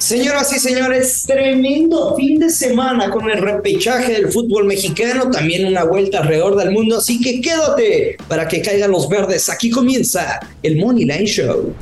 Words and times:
Señoras 0.00 0.50
y 0.56 0.58
señores, 0.58 1.24
tremendo 1.26 2.16
fin 2.16 2.38
de 2.38 2.48
semana 2.48 3.10
con 3.10 3.30
el 3.30 3.38
repechaje 3.42 4.14
del 4.14 4.32
fútbol 4.32 4.64
mexicano, 4.64 5.30
también 5.30 5.66
una 5.66 5.84
vuelta 5.84 6.20
alrededor 6.20 6.56
del 6.56 6.70
mundo, 6.70 6.96
así 6.96 7.20
que 7.20 7.42
quédate 7.42 8.16
para 8.26 8.48
que 8.48 8.62
caigan 8.62 8.92
los 8.92 9.10
verdes. 9.10 9.50
Aquí 9.50 9.68
comienza 9.68 10.40
el 10.62 10.78
Money 10.78 11.04
Line 11.04 11.26
Show. 11.26 11.74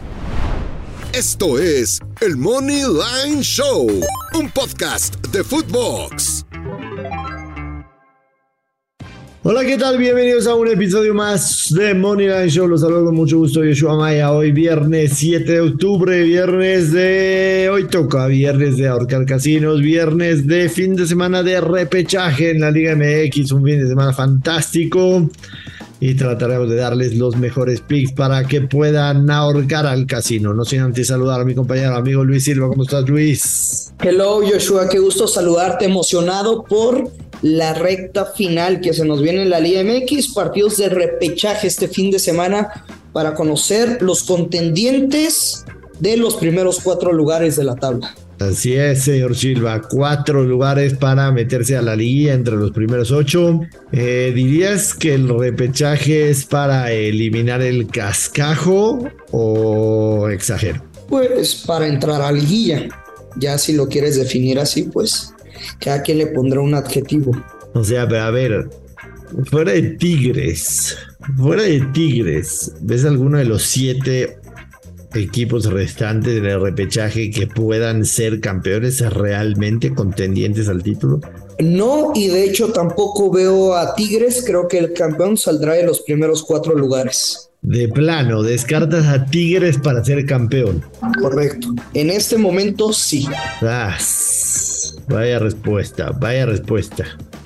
Esto 1.13 1.61
es 1.61 2.01
el 2.21 2.37
Money 2.37 2.83
Line 2.83 3.41
Show, 3.41 3.89
un 4.35 4.51
podcast 4.51 5.15
de 5.29 5.45
Footbox. 5.45 6.48
Hola, 9.45 9.65
¿qué 9.65 9.79
tal? 9.79 9.99
Bienvenidos 9.99 10.49
a 10.49 10.57
un 10.57 10.67
episodio 10.67 11.15
más 11.15 11.73
de 11.73 11.95
Moneyline 11.95 12.49
Show. 12.49 12.67
Los 12.67 12.81
saludo 12.81 13.05
con 13.05 13.15
mucho 13.15 13.39
gusto, 13.39 13.65
Yoshua 13.65 13.97
Maya. 13.97 14.33
Hoy 14.33 14.51
viernes 14.51 15.13
7 15.15 15.53
de 15.53 15.61
octubre, 15.61 16.25
viernes 16.25 16.91
de... 16.93 17.71
Hoy 17.73 17.87
toca 17.87 18.27
viernes 18.27 18.77
de 18.77 18.89
ahorcar 18.89 19.25
casinos, 19.27 19.81
viernes 19.81 20.49
de 20.49 20.69
fin 20.69 20.97
de 20.97 21.07
semana 21.07 21.45
de 21.45 21.61
repechaje 21.61 22.51
en 22.51 22.63
la 22.63 22.73
Liga 22.73 22.97
MX. 22.97 23.53
Un 23.53 23.65
fin 23.65 23.79
de 23.79 23.87
semana 23.87 24.13
fantástico. 24.13 25.31
Y 26.01 26.15
trataremos 26.15 26.69
de 26.69 26.77
darles 26.77 27.17
los 27.17 27.37
mejores 27.37 27.81
picks 27.81 28.13
para 28.13 28.45
que 28.45 28.63
puedan 28.63 29.31
ahorcar 29.31 29.87
al 29.87 30.07
casino. 30.07 30.53
No 30.53 30.65
sin 30.65 30.81
antes 30.81 31.07
saludar 31.07 31.41
a 31.41 31.45
mi 31.45 31.55
compañero, 31.55 31.95
amigo 31.95 32.25
Luis 32.25 32.43
Silva. 32.43 32.69
¿Cómo 32.69 32.83
estás, 32.83 33.09
Luis? 33.09 33.93
Hello, 34.01 34.41
Joshua. 34.43 34.89
Qué 34.89 34.99
gusto 34.99 35.29
saludarte. 35.29 35.85
Emocionado 35.85 36.65
por 36.65 37.09
la 37.43 37.75
recta 37.75 38.27
final 38.27 38.81
que 38.81 38.93
se 38.93 39.05
nos 39.05 39.23
viene 39.23 39.43
en 39.43 39.51
la 39.51 39.61
Liga 39.61 39.83
MX, 39.83 40.35
partidos 40.35 40.77
de 40.77 40.89
repechaje 40.89 41.67
este 41.67 41.89
fin 41.89 42.11
de 42.11 42.19
semana 42.19 42.85
para 43.13 43.35
conocer 43.35 44.03
los 44.03 44.25
contendientes 44.25 45.65
de 46.01 46.17
los 46.17 46.37
primeros 46.37 46.81
cuatro 46.81 47.13
lugares 47.13 47.57
de 47.57 47.65
la 47.65 47.75
tabla. 47.75 48.15
Así 48.39 48.75
es, 48.75 49.03
señor 49.03 49.35
Silva. 49.35 49.83
Cuatro 49.83 50.45
lugares 50.45 50.95
para 50.95 51.33
meterse 51.33 51.77
a 51.77 51.83
la 51.83 51.97
liga 51.97 52.35
entre 52.35 52.55
los 52.55 52.71
primeros 52.71 53.11
ocho. 53.11 53.61
Eh, 53.91 54.33
¿Dirías 54.33 54.95
que 54.95 55.15
el 55.15 55.29
repechaje 55.29 56.31
es 56.31 56.45
para 56.45 56.93
eliminar 56.93 57.63
el 57.63 57.89
cascajo 57.89 59.09
o 59.33 60.29
exagero? 60.29 60.85
Pues 61.09 61.65
para 61.67 61.89
entrar 61.89 62.23
a 62.23 62.31
la 62.31 62.33
liguilla. 62.33 62.89
Ya 63.37 63.59
si 63.59 63.73
lo 63.73 63.89
quieres 63.89 64.17
definir 64.17 64.61
así, 64.61 64.83
pues 64.85 65.33
cada 65.81 66.03
quien 66.03 66.19
le 66.19 66.29
pondrá 66.29 66.61
un 66.61 66.75
adjetivo. 66.75 67.33
O 67.75 67.85
sea, 67.85 68.09
pero 68.09 68.23
a 68.23 68.31
ver, 68.31 68.71
fuera 69.51 69.73
de 69.73 69.83
Tigres, 69.83 70.97
fuera 71.37 71.63
de 71.63 71.81
Tigres, 71.93 72.73
¿ves 72.81 73.05
alguno 73.05 73.39
de 73.39 73.45
los 73.45 73.63
siete 73.63 74.39
equipos 75.15 75.65
restantes 75.67 76.43
del 76.43 76.61
repechaje 76.61 77.31
que 77.31 77.47
puedan 77.47 78.05
ser 78.05 78.41
campeones 78.41 79.01
realmente 79.13 79.95
contendientes 79.95 80.69
al 80.69 80.83
título? 80.83 81.21
No, 81.61 82.13
y 82.15 82.29
de 82.29 82.45
hecho 82.45 82.73
tampoco 82.73 83.33
veo 83.33 83.75
a 83.75 83.95
Tigres, 83.95 84.45
creo 84.47 84.69
que 84.69 84.79
el 84.79 84.93
campeón 84.93 85.37
saldrá 85.37 85.75
de 85.75 85.85
los 85.85 86.03
primeros 86.03 86.43
cuatro 86.45 86.75
lugares. 86.75 87.51
De 87.63 87.89
plano, 87.89 88.45
descartas 88.45 89.07
a 89.07 89.27
Tigres 89.27 89.79
para 89.79 90.05
ser 90.05 90.25
campeón. 90.25 90.85
Correcto. 91.21 91.75
En 91.95 92.11
este 92.11 92.39
momento 92.39 92.93
sí. 92.93 93.27
Ah, 93.61 93.97
Vaya 95.09 95.39
respuesta, 95.39 96.11
vaya 96.19 96.47
respuesta. 96.47 97.05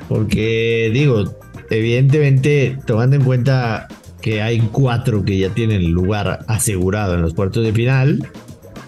Porque 0.09 0.91
digo, 0.93 1.25
evidentemente, 1.71 2.79
tomando 2.87 3.17
en 3.17 3.25
cuenta 3.25 3.89
que 4.21 4.41
hay 4.41 4.61
cuatro 4.73 5.25
que 5.25 5.39
ya 5.39 5.51
tienen 5.51 5.91
lugar 5.93 6.41
asegurado 6.47 7.15
en 7.15 7.23
los 7.23 7.35
cuartos 7.35 7.65
de 7.65 7.73
final 7.73 8.29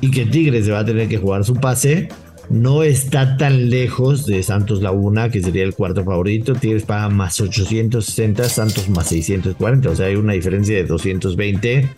y 0.00 0.10
que 0.10 0.26
Tigres 0.26 0.66
se 0.66 0.72
va 0.72 0.80
a 0.80 0.84
tener 0.84 1.08
que 1.08 1.18
jugar 1.18 1.44
su 1.44 1.54
pase, 1.54 2.08
no 2.50 2.82
está 2.82 3.36
tan 3.36 3.70
lejos 3.70 4.26
de 4.26 4.42
Santos 4.42 4.82
Laguna, 4.82 5.30
que 5.30 5.42
sería 5.42 5.64
el 5.64 5.74
cuarto 5.74 6.04
favorito. 6.04 6.54
Tigres 6.54 6.84
paga 6.84 7.08
más 7.08 7.40
860, 7.40 8.48
Santos 8.48 8.88
más 8.90 9.08
640, 9.08 9.90
o 9.90 9.96
sea, 9.96 10.06
hay 10.06 10.16
una 10.16 10.34
diferencia 10.34 10.76
de 10.76 10.84
220 10.84 11.88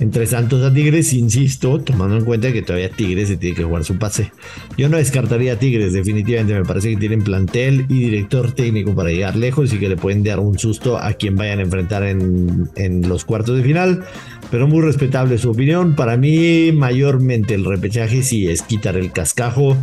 entre 0.00 0.26
Santos 0.26 0.62
a 0.64 0.72
Tigres, 0.72 1.12
insisto, 1.12 1.80
tomando 1.80 2.16
en 2.16 2.24
cuenta 2.24 2.52
que 2.52 2.62
todavía 2.62 2.90
Tigres 2.90 3.28
se 3.28 3.36
tiene 3.36 3.56
que 3.56 3.64
jugar 3.64 3.84
su 3.84 3.96
pase. 3.96 4.32
Yo 4.76 4.88
no 4.88 4.96
descartaría 4.96 5.54
a 5.54 5.58
Tigres, 5.58 5.92
definitivamente 5.92 6.54
me 6.54 6.64
parece 6.64 6.90
que 6.90 6.96
tienen 6.96 7.22
plantel 7.22 7.86
y 7.88 8.00
director 8.00 8.52
técnico 8.52 8.94
para 8.94 9.10
llegar 9.10 9.36
lejos 9.36 9.72
y 9.72 9.78
que 9.78 9.88
le 9.88 9.96
pueden 9.96 10.22
dar 10.22 10.40
un 10.40 10.58
susto 10.58 10.98
a 10.98 11.12
quien 11.12 11.36
vayan 11.36 11.60
a 11.60 11.62
enfrentar 11.62 12.02
en, 12.04 12.68
en 12.76 13.08
los 13.08 13.24
cuartos 13.24 13.56
de 13.56 13.62
final. 13.62 14.04
Pero 14.50 14.68
muy 14.68 14.82
respetable 14.82 15.38
su 15.38 15.50
opinión. 15.50 15.96
Para 15.96 16.16
mí, 16.16 16.70
mayormente 16.72 17.54
el 17.54 17.64
repechaje 17.64 18.22
sí 18.22 18.48
es 18.48 18.62
quitar 18.62 18.96
el 18.96 19.10
cascajo 19.10 19.76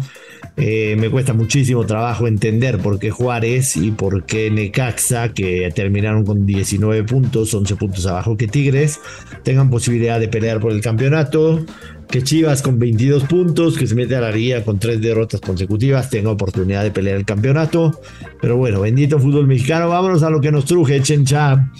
eh, 0.57 0.95
me 0.99 1.09
cuesta 1.09 1.33
muchísimo 1.33 1.85
trabajo 1.85 2.27
entender 2.27 2.77
por 2.77 2.99
qué 2.99 3.09
Juárez 3.09 3.77
y 3.77 3.91
por 3.91 4.25
qué 4.25 4.51
Necaxa, 4.51 5.33
que 5.33 5.71
terminaron 5.73 6.25
con 6.25 6.45
19 6.45 7.03
puntos, 7.03 7.53
11 7.53 7.75
puntos 7.75 8.05
abajo 8.05 8.37
que 8.37 8.47
Tigres, 8.47 8.99
tengan 9.43 9.69
posibilidad 9.69 10.19
de 10.19 10.27
pelear 10.27 10.59
por 10.59 10.71
el 10.71 10.81
campeonato. 10.81 11.65
Que 12.09 12.21
Chivas 12.21 12.61
con 12.61 12.77
22 12.77 13.23
puntos, 13.23 13.77
que 13.77 13.87
se 13.87 13.95
mete 13.95 14.17
a 14.17 14.21
la 14.21 14.31
liga 14.31 14.65
con 14.65 14.79
tres 14.79 14.99
derrotas 14.99 15.39
consecutivas, 15.39 16.09
tenga 16.09 16.29
oportunidad 16.29 16.83
de 16.83 16.91
pelear 16.91 17.15
el 17.15 17.23
campeonato. 17.23 18.01
Pero 18.41 18.57
bueno, 18.57 18.81
bendito 18.81 19.17
fútbol 19.17 19.47
mexicano. 19.47 19.87
Vámonos 19.87 20.21
a 20.21 20.29
lo 20.29 20.41
que 20.41 20.51
nos 20.51 20.65
truje, 20.65 21.01
Chencha. 21.01 21.71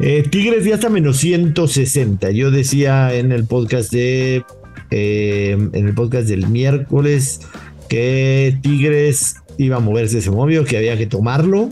Eh, 0.00 0.24
Tigres 0.28 0.64
ya 0.64 0.74
está 0.74 0.88
menos 0.88 1.18
160. 1.18 2.32
Yo 2.32 2.50
decía 2.50 3.14
en 3.14 3.30
el 3.30 3.44
podcast 3.44 3.92
de. 3.92 4.42
Eh, 4.90 5.50
en 5.52 5.86
el 5.86 5.92
podcast 5.94 6.28
del 6.28 6.48
miércoles 6.48 7.40
que 7.88 8.56
Tigres 8.62 9.36
iba 9.56 9.76
a 9.76 9.80
moverse 9.80 10.18
ese 10.18 10.30
móvil, 10.30 10.64
que 10.64 10.76
había 10.76 10.96
que 10.96 11.06
tomarlo. 11.06 11.70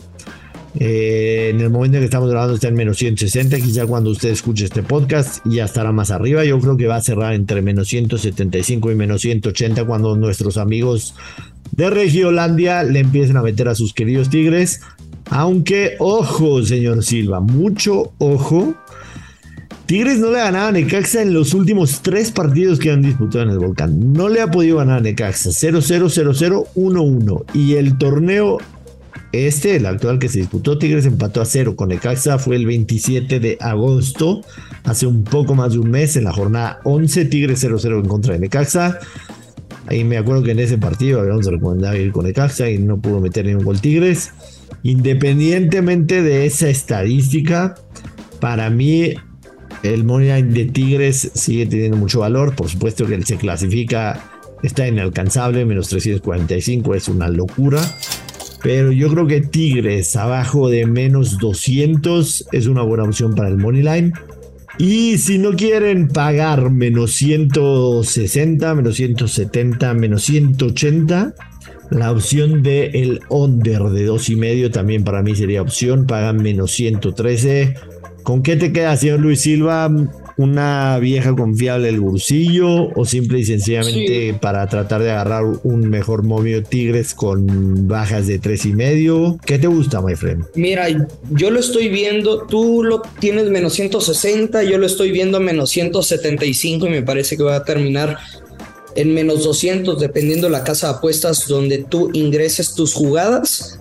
Eh, 0.78 1.48
en 1.54 1.60
el 1.60 1.70
momento 1.70 1.96
en 1.96 2.02
que 2.02 2.06
estamos 2.06 2.28
grabando 2.28 2.54
está 2.54 2.68
en 2.68 2.74
menos 2.74 2.98
160, 2.98 3.56
quizá 3.58 3.86
cuando 3.86 4.10
usted 4.10 4.28
escuche 4.28 4.66
este 4.66 4.82
podcast 4.82 5.38
ya 5.46 5.64
estará 5.64 5.92
más 5.92 6.10
arriba. 6.10 6.44
Yo 6.44 6.58
creo 6.60 6.76
que 6.76 6.86
va 6.86 6.96
a 6.96 7.02
cerrar 7.02 7.34
entre 7.34 7.62
menos 7.62 7.88
175 7.88 8.90
y 8.90 8.94
menos 8.94 9.22
180 9.22 9.84
cuando 9.84 10.16
nuestros 10.16 10.58
amigos 10.58 11.14
de 11.72 11.88
Regiolandia 11.88 12.82
le 12.82 13.00
empiecen 13.00 13.36
a 13.36 13.42
meter 13.42 13.68
a 13.68 13.74
sus 13.74 13.94
queridos 13.94 14.28
Tigres. 14.28 14.80
Aunque, 15.30 15.96
ojo, 15.98 16.62
señor 16.62 17.02
Silva, 17.02 17.40
mucho 17.40 18.12
ojo 18.18 18.74
Tigres 19.86 20.18
no 20.18 20.32
le 20.32 20.40
ha 20.40 20.44
ganado 20.44 20.68
a 20.68 20.72
Necaxa 20.72 21.22
en 21.22 21.32
los 21.32 21.54
últimos 21.54 22.02
tres 22.02 22.32
partidos 22.32 22.80
que 22.80 22.90
han 22.90 23.02
disputado 23.02 23.44
en 23.44 23.50
el 23.50 23.58
Volcán. 23.58 24.12
No 24.12 24.28
le 24.28 24.40
ha 24.40 24.50
podido 24.50 24.78
ganar 24.78 24.98
a 24.98 25.00
Necaxa. 25.00 25.50
0-0, 25.50 25.80
0-0, 25.80 26.66
1-1. 26.74 27.44
Y 27.54 27.74
el 27.74 27.96
torneo 27.96 28.58
este, 29.30 29.76
el 29.76 29.86
actual 29.86 30.18
que 30.18 30.28
se 30.28 30.38
disputó, 30.38 30.78
Tigres 30.78 31.04
empató 31.06 31.40
a 31.40 31.44
0 31.44 31.76
con 31.76 31.90
Necaxa. 31.90 32.38
Fue 32.38 32.56
el 32.56 32.66
27 32.66 33.38
de 33.38 33.58
agosto, 33.60 34.40
hace 34.84 35.06
un 35.06 35.24
poco 35.24 35.54
más 35.54 35.72
de 35.72 35.78
un 35.78 35.90
mes, 35.90 36.16
en 36.16 36.24
la 36.24 36.32
jornada 36.32 36.80
11. 36.84 37.26
Tigres 37.26 37.62
0-0 37.64 38.00
en 38.00 38.08
contra 38.08 38.34
de 38.34 38.40
Necaxa. 38.40 38.98
Ahí 39.86 40.04
me 40.04 40.16
acuerdo 40.16 40.42
que 40.42 40.52
en 40.52 40.58
ese 40.58 40.78
partido 40.78 41.20
habíamos 41.20 41.46
recomendado 41.46 41.96
ir 41.96 42.12
con 42.12 42.24
Necaxa 42.24 42.70
y 42.70 42.78
no 42.78 42.98
pudo 42.98 43.20
meter 43.20 43.46
ningún 43.46 43.64
gol 43.64 43.80
Tigres. 43.80 44.32
Independientemente 44.82 46.22
de 46.22 46.46
esa 46.46 46.68
estadística, 46.68 47.74
para 48.40 48.70
mí 48.70 49.14
el 49.94 50.04
Moneyline 50.04 50.52
de 50.52 50.66
Tigres 50.66 51.30
sigue 51.34 51.66
teniendo 51.66 51.96
mucho 51.96 52.20
valor. 52.20 52.54
Por 52.54 52.68
supuesto 52.68 53.06
que 53.06 53.20
se 53.22 53.36
clasifica, 53.36 54.22
está 54.62 54.86
inalcanzable, 54.86 55.64
menos 55.64 55.88
345, 55.88 56.94
es 56.94 57.08
una 57.08 57.28
locura. 57.28 57.80
Pero 58.62 58.90
yo 58.92 59.08
creo 59.10 59.26
que 59.26 59.42
Tigres 59.42 60.16
abajo 60.16 60.68
de 60.68 60.86
menos 60.86 61.38
200 61.38 62.48
es 62.52 62.66
una 62.66 62.82
buena 62.82 63.04
opción 63.04 63.34
para 63.34 63.48
el 63.48 63.58
Moneyline. 63.58 64.12
Y 64.78 65.18
si 65.18 65.38
no 65.38 65.52
quieren 65.52 66.08
pagar 66.08 66.70
menos 66.70 67.12
160, 67.14 68.74
menos 68.74 68.96
170, 68.96 69.94
menos 69.94 70.22
180, 70.24 71.34
la 71.90 72.10
opción 72.10 72.62
de 72.62 72.86
el 72.86 73.20
under 73.28 73.84
de 73.84 74.04
dos 74.04 74.28
y 74.28 74.36
medio 74.36 74.70
también 74.70 75.04
para 75.04 75.22
mí 75.22 75.34
sería 75.34 75.62
opción. 75.62 76.06
Pagan 76.06 76.42
menos 76.42 76.72
113 76.72 77.74
¿Con 78.26 78.42
qué 78.42 78.56
te 78.56 78.72
queda, 78.72 78.96
señor 78.96 79.20
Luis 79.20 79.42
Silva? 79.42 79.88
¿Una 80.36 80.98
vieja 80.98 81.32
confiable 81.36 81.86
del 81.86 82.00
bursillo 82.00 82.88
o 82.96 83.04
simple 83.04 83.38
y 83.38 83.44
sencillamente 83.44 84.34
para 84.34 84.68
tratar 84.68 85.00
de 85.04 85.12
agarrar 85.12 85.44
un 85.62 85.88
mejor 85.88 86.24
movio 86.24 86.64
Tigres 86.64 87.14
con 87.14 87.86
bajas 87.86 88.26
de 88.26 88.40
tres 88.40 88.66
y 88.66 88.72
medio? 88.72 89.38
¿Qué 89.46 89.60
te 89.60 89.68
gusta, 89.68 90.02
my 90.02 90.16
friend? 90.16 90.44
Mira, 90.56 90.88
yo 91.30 91.52
lo 91.52 91.60
estoy 91.60 91.88
viendo, 91.88 92.48
tú 92.48 92.82
lo 92.82 93.00
tienes 93.20 93.48
menos 93.48 93.74
160, 93.74 94.64
yo 94.64 94.76
lo 94.76 94.86
estoy 94.86 95.12
viendo 95.12 95.38
menos 95.38 95.70
175 95.70 96.88
y 96.88 96.90
me 96.90 97.02
parece 97.04 97.36
que 97.36 97.44
va 97.44 97.54
a 97.54 97.64
terminar 97.64 98.18
en 98.96 99.14
menos 99.14 99.44
200 99.44 100.00
dependiendo 100.00 100.48
la 100.48 100.64
casa 100.64 100.88
de 100.88 100.94
apuestas 100.94 101.46
donde 101.46 101.84
tú 101.84 102.10
ingreses 102.12 102.74
tus 102.74 102.92
jugadas. 102.92 103.78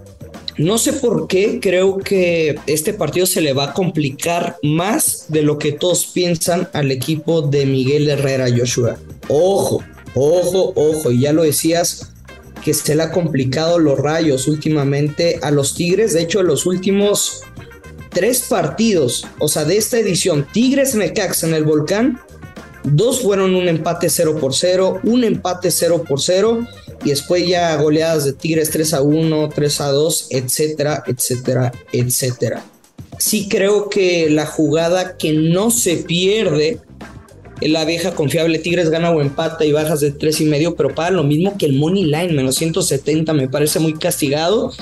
No 0.57 0.78
sé 0.78 0.94
por 0.94 1.28
qué, 1.28 1.60
creo 1.62 1.98
que 1.98 2.57
este 2.68 2.94
partido 2.94 3.25
se 3.25 3.42
le 3.42 3.54
va 3.54 3.66
a 3.66 3.74
complicar 3.74 4.57
más 4.63 5.25
de 5.30 5.42
lo 5.42 5.57
que 5.57 5.74
todos 5.74 6.06
piensan 6.06 6.69
al 6.74 6.92
equipo 6.92 7.42
de 7.42 7.66
Miguel 7.66 8.10
Herrera 8.10 8.48
Joshua. 8.50 8.98
Ojo, 9.28 9.84
Ojo, 10.16 10.72
ojo, 10.75 11.12
y 11.12 11.19
ya 11.19 11.34
lo 11.34 11.44
decías, 11.44 12.10
que 12.63 12.74
se 12.74 12.96
le 12.96 13.04
ha 13.04 13.12
complicado 13.12 13.78
los 13.80 14.00
rayos 14.00 14.48
últimamente 14.48 15.40
a 15.42 15.52
los 15.52 15.75
Tigres. 15.75 16.13
De 16.13 16.22
hecho, 16.22 16.42
los 16.42 16.66
últimos 16.66 17.42
tres 18.12 18.46
partidos, 18.50 19.28
o 19.40 19.50
sea, 19.50 19.66
de 19.66 19.75
esta 19.75 20.00
edición, 20.00 20.48
Tigres 20.54 20.96
Necaxa 20.96 21.48
en 21.48 21.54
el 21.54 21.66
Volcán, 21.66 22.22
dos 22.84 23.22
fueron 23.22 23.56
un 23.56 23.68
empate 23.68 24.10
0 24.10 24.38
por 24.40 24.56
0, 24.56 25.02
un 25.04 25.25
empate 25.25 25.69
0 25.69 26.06
por 26.07 26.22
0 26.22 26.66
y 27.06 27.12
después 27.12 27.48
ya 27.48 27.75
goleadas 27.78 28.25
de 28.25 28.34
Tigres 28.34 28.72
3 28.72 28.96
a 28.96 29.02
1, 29.02 29.50
3 29.50 29.81
a 29.81 29.92
2, 29.92 30.28
etcétera, 30.31 31.04
etcétera, 31.07 31.72
etcétera. 31.94 32.66
Sí 33.18 33.48
creo 33.48 33.90
que 33.90 34.30
la 34.30 34.46
jugada 34.46 35.16
que 35.16 35.31
no 35.31 35.72
se 35.72 35.98
pierde 35.98 36.80
la 37.62 37.86
vieja 37.86 38.13
confiable 38.16 38.60
Tigres 38.60 38.90
gana 38.90 39.12
o 39.12 39.22
empata 39.22 39.63
y 39.66 39.72
bajas 39.72 40.02
de 40.02 40.12
tres 40.12 40.42
y 40.42 40.46
medio, 40.46 40.75
pero 40.75 40.94
para 40.94 41.12
lo 41.12 41.24
mismo 41.24 41.57
que 41.57 41.66
el 41.66 41.78
Money 41.78 42.04
Line, 42.04 42.34
menos 42.34 42.56
170, 42.56 43.34
me 43.34 43.48
parece 43.48 43.80
muy 43.80 43.94
castigado. 43.94 44.74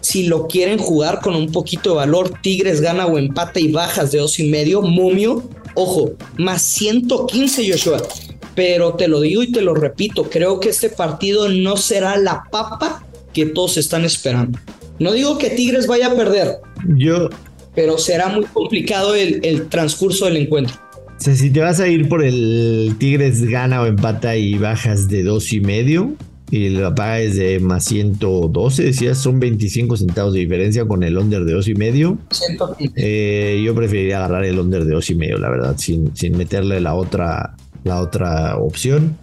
Si 0.00 0.26
lo 0.26 0.46
quieren 0.46 0.78
jugar 0.78 1.20
con 1.20 1.34
un 1.34 1.50
poquito 1.50 1.90
de 1.90 1.96
valor, 1.96 2.32
Tigres 2.40 2.80
gana 2.80 3.06
o 3.06 3.18
empata 3.18 3.60
y 3.60 3.72
bajas 3.72 4.12
de 4.12 4.18
dos 4.18 4.38
y 4.38 4.48
medio, 4.48 4.80
momio, 4.80 5.42
ojo, 5.74 6.12
más 6.38 6.62
115 6.62 7.70
Joshua. 7.70 8.02
Pero 8.54 8.94
te 8.94 9.08
lo 9.08 9.20
digo 9.20 9.42
y 9.42 9.52
te 9.52 9.62
lo 9.62 9.74
repito, 9.74 10.28
creo 10.28 10.60
que 10.60 10.70
este 10.70 10.90
partido 10.90 11.48
no 11.48 11.76
será 11.76 12.16
la 12.16 12.44
papa 12.50 13.06
que 13.32 13.46
todos 13.46 13.76
están 13.76 14.04
esperando. 14.04 14.58
No 14.98 15.12
digo 15.12 15.38
que 15.38 15.50
Tigres 15.50 15.86
vaya 15.86 16.08
a 16.08 16.14
perder. 16.14 16.58
Yo. 16.96 17.30
Pero 17.74 17.98
será 17.98 18.28
muy 18.28 18.44
complicado 18.44 19.14
el, 19.14 19.40
el 19.44 19.68
transcurso 19.68 20.26
del 20.26 20.36
encuentro. 20.36 20.76
O 21.18 21.22
sea, 21.22 21.34
si 21.34 21.50
te 21.50 21.60
vas 21.60 21.80
a 21.80 21.88
ir 21.88 22.08
por 22.08 22.24
el 22.24 22.94
Tigres 22.98 23.42
gana 23.44 23.82
o 23.82 23.86
empata 23.86 24.36
y 24.36 24.58
bajas 24.58 25.08
de 25.08 25.22
dos 25.22 25.52
y 25.52 25.60
medio 25.60 26.16
y 26.50 26.68
la 26.70 26.94
paga 26.94 27.20
es 27.20 27.36
de 27.36 27.60
más 27.60 27.84
112, 27.84 28.82
decías, 28.82 29.18
son 29.18 29.38
25 29.38 29.96
centavos 29.96 30.34
de 30.34 30.40
diferencia 30.40 30.84
con 30.84 31.02
el 31.04 31.16
under 31.16 31.44
de 31.44 31.52
dos 31.52 31.68
y 31.68 31.74
medio. 31.74 32.18
Eh, 32.96 33.62
yo 33.64 33.74
preferiría 33.74 34.18
agarrar 34.18 34.44
el 34.44 34.58
under 34.58 34.84
de 34.84 34.92
dos 34.92 35.08
y 35.10 35.14
medio, 35.14 35.38
la 35.38 35.48
verdad, 35.48 35.76
sin, 35.78 36.14
sin 36.16 36.36
meterle 36.36 36.80
la 36.80 36.94
otra, 36.94 37.54
la 37.84 38.00
otra 38.00 38.56
opción 38.56 39.16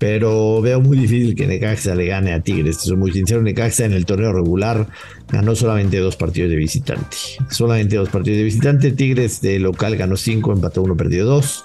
pero 0.00 0.62
veo 0.62 0.80
muy 0.80 0.96
difícil 0.96 1.34
que 1.34 1.46
Necaxa 1.46 1.94
le 1.94 2.06
gane 2.06 2.32
a 2.32 2.40
Tigres. 2.40 2.78
Soy 2.78 2.96
muy 2.96 3.12
sincero, 3.12 3.42
Necaxa 3.42 3.84
en 3.84 3.92
el 3.92 4.06
torneo 4.06 4.32
regular 4.32 4.88
ganó 5.28 5.54
solamente 5.54 5.98
dos 5.98 6.16
partidos 6.16 6.48
de 6.48 6.56
visitante. 6.56 7.18
Solamente 7.50 7.96
dos 7.96 8.08
partidos 8.08 8.38
de 8.38 8.44
visitante. 8.44 8.92
Tigres 8.92 9.42
de 9.42 9.58
local 9.58 9.96
ganó 9.96 10.16
cinco, 10.16 10.54
empató 10.54 10.80
uno, 10.80 10.96
perdió 10.96 11.26
dos. 11.26 11.64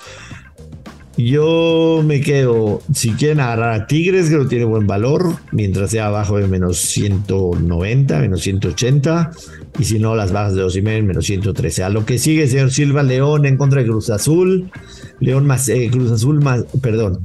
Yo 1.16 2.04
me 2.06 2.20
quedo, 2.20 2.82
si 2.94 3.12
quieren 3.12 3.40
agarrar 3.40 3.72
a 3.72 3.88
Tigres, 3.88 4.30
que 4.30 4.38
tiene 4.50 4.66
buen 4.66 4.86
valor, 4.86 5.38
mientras 5.54 5.92
sea 5.92 6.08
abajo 6.08 6.38
de 6.38 6.48
menos 6.48 6.78
190, 6.78 8.20
menos 8.20 8.42
180, 8.42 9.32
y 9.77 9.83
si 9.83 10.00
no, 10.00 10.16
las 10.16 10.31
bajas 10.31 10.56
de 10.56 10.81
medio, 10.81 11.04
menos 11.04 11.25
113. 11.25 11.83
A 11.83 11.89
lo 11.89 12.06
que 12.06 12.18
sigue, 12.18 12.48
señor 12.48 12.72
Silva, 12.72 13.04
León 13.04 13.45
en 13.45 13.57
contra 13.57 13.81
de 13.81 13.88
Cruz 13.88 14.10
Azul, 14.10 14.72
León 15.19 15.45
más, 15.45 15.68
eh, 15.69 15.89
Cruz 15.92 16.12
Azul 16.12 16.42
más, 16.42 16.66
perdón, 16.81 17.19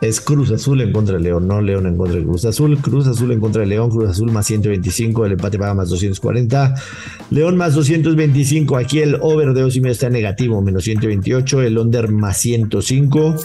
es 0.00 0.20
Cruz 0.20 0.50
Azul 0.50 0.80
en 0.80 0.92
contra 0.92 1.16
de 1.16 1.22
León, 1.22 1.48
no 1.48 1.60
León 1.60 1.86
en 1.86 1.96
contra 1.96 2.18
de 2.18 2.24
Cruz 2.24 2.44
Azul. 2.44 2.78
Cruz 2.78 3.06
Azul 3.06 3.32
en 3.32 3.40
contra 3.40 3.62
de 3.62 3.68
León, 3.68 3.90
Cruz 3.90 4.10
Azul 4.10 4.30
más 4.30 4.46
125, 4.46 5.26
el 5.26 5.32
empate 5.32 5.58
paga 5.58 5.74
más 5.74 5.88
240. 5.88 6.74
León 7.30 7.56
más 7.56 7.74
225, 7.74 8.76
aquí 8.76 9.00
el 9.00 9.16
over 9.20 9.54
de 9.54 9.62
2 9.62 9.76
y 9.76 9.80
medio 9.80 9.92
está 9.92 10.10
negativo, 10.10 10.60
menos 10.62 10.84
128, 10.84 11.62
el 11.62 11.78
under 11.78 12.10
más 12.10 12.38
105. 12.38 13.36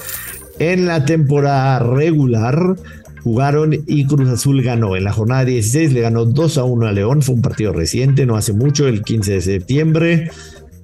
En 0.59 0.85
la 0.85 1.05
temporada 1.05 1.79
regular 1.79 2.75
jugaron 3.23 3.73
y 3.87 4.05
Cruz 4.05 4.29
Azul 4.29 4.61
ganó. 4.61 4.95
En 4.95 5.03
la 5.03 5.13
jornada 5.13 5.45
16 5.45 5.93
le 5.93 6.01
ganó 6.01 6.25
2 6.25 6.57
a 6.57 6.63
1 6.63 6.87
a 6.87 6.91
León, 6.91 7.21
fue 7.21 7.35
un 7.35 7.41
partido 7.41 7.73
reciente, 7.73 8.25
no 8.25 8.35
hace 8.35 8.53
mucho, 8.53 8.87
el 8.87 9.03
15 9.03 9.33
de 9.33 9.41
septiembre. 9.41 10.31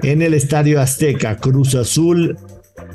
En 0.03 0.21
el 0.21 0.33
Estadio 0.33 0.79
Azteca, 0.79 1.37
Cruz 1.37 1.75
Azul 1.75 2.37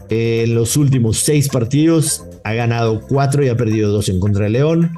en 0.09 0.55
los 0.55 0.77
últimos 0.77 1.19
seis 1.19 1.49
partidos 1.49 2.25
ha 2.45 2.53
ganado 2.53 3.01
cuatro 3.01 3.45
y 3.45 3.49
ha 3.49 3.57
perdido 3.57 3.91
dos 3.91 4.09
en 4.09 4.21
contra 4.21 4.45
de 4.45 4.51
León. 4.51 4.93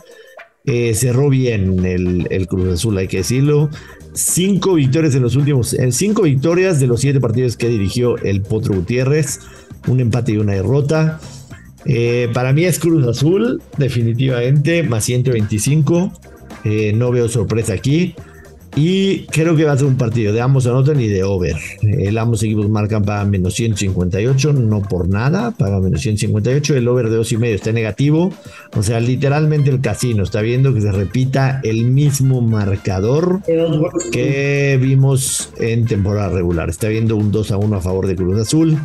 Eh, 0.66 0.94
cerró 0.94 1.28
bien 1.28 1.84
el, 1.84 2.46
Cruz 2.48 2.74
Azul, 2.74 2.98
hay 2.98 3.06
que 3.06 3.18
decirlo. 3.18 3.70
Cinco 4.12 4.74
victorias 4.74 5.14
en 5.14 5.22
los 5.22 5.36
últimos, 5.36 5.74
en 5.74 5.92
cinco 5.92 6.22
victorias 6.22 6.80
de 6.80 6.86
los 6.86 7.00
siete 7.00 7.20
partidos 7.20 7.56
que 7.56 7.68
dirigió 7.68 8.16
el 8.18 8.42
Potro 8.42 8.74
Gutiérrez, 8.74 9.40
un 9.88 10.00
empate 10.00 10.32
y 10.32 10.38
una 10.38 10.54
derrota. 10.54 11.20
Eh, 11.86 12.28
para 12.32 12.52
mí 12.52 12.64
es 12.64 12.78
Cruz 12.78 13.06
Azul, 13.06 13.62
definitivamente, 13.76 14.82
más 14.82 15.04
125. 15.04 16.12
Eh, 16.64 16.92
no 16.94 17.10
veo 17.10 17.28
sorpresa 17.28 17.74
aquí. 17.74 18.14
Y 18.76 19.26
creo 19.26 19.54
que 19.54 19.64
va 19.64 19.72
a 19.72 19.78
ser 19.78 19.86
un 19.86 19.96
partido 19.96 20.32
de 20.32 20.40
ambos 20.40 20.66
anotan 20.66 21.00
y 21.00 21.06
de 21.06 21.22
over. 21.22 21.56
El 21.82 22.18
ambos 22.18 22.42
equipos 22.42 22.68
marcan 22.68 23.04
para 23.04 23.24
menos 23.24 23.54
158, 23.54 24.52
no 24.52 24.82
por 24.82 25.08
nada, 25.08 25.52
paga 25.52 25.78
menos 25.78 26.00
158. 26.00 26.76
El 26.76 26.88
over 26.88 27.08
de 27.08 27.16
dos 27.16 27.30
y 27.30 27.36
medio 27.36 27.54
está 27.54 27.70
negativo. 27.70 28.32
O 28.76 28.82
sea, 28.82 28.98
literalmente 28.98 29.70
el 29.70 29.80
casino 29.80 30.24
está 30.24 30.40
viendo 30.40 30.74
que 30.74 30.80
se 30.80 30.90
repita 30.90 31.60
el 31.62 31.84
mismo 31.84 32.40
marcador 32.40 33.42
que 34.10 34.76
vimos 34.80 35.50
en 35.58 35.84
temporada 35.84 36.30
regular. 36.30 36.68
Está 36.68 36.88
viendo 36.88 37.14
un 37.14 37.30
2 37.30 37.52
a 37.52 37.56
1 37.56 37.76
a 37.76 37.80
favor 37.80 38.08
de 38.08 38.16
Cruz 38.16 38.40
Azul. 38.40 38.76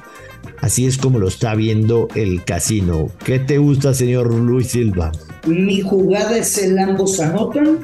Así 0.62 0.86
es 0.86 0.98
como 0.98 1.20
lo 1.20 1.28
está 1.28 1.56
viendo 1.56 2.08
el 2.16 2.44
casino. 2.44 3.10
¿Qué 3.26 3.40
te 3.40 3.58
gusta, 3.58 3.94
señor 3.94 4.34
Luis 4.34 4.68
Silva? 4.68 5.12
Mi 5.48 5.82
jugada 5.82 6.38
es 6.38 6.58
el 6.58 6.78
ambos 6.78 7.20
anotan 7.20 7.80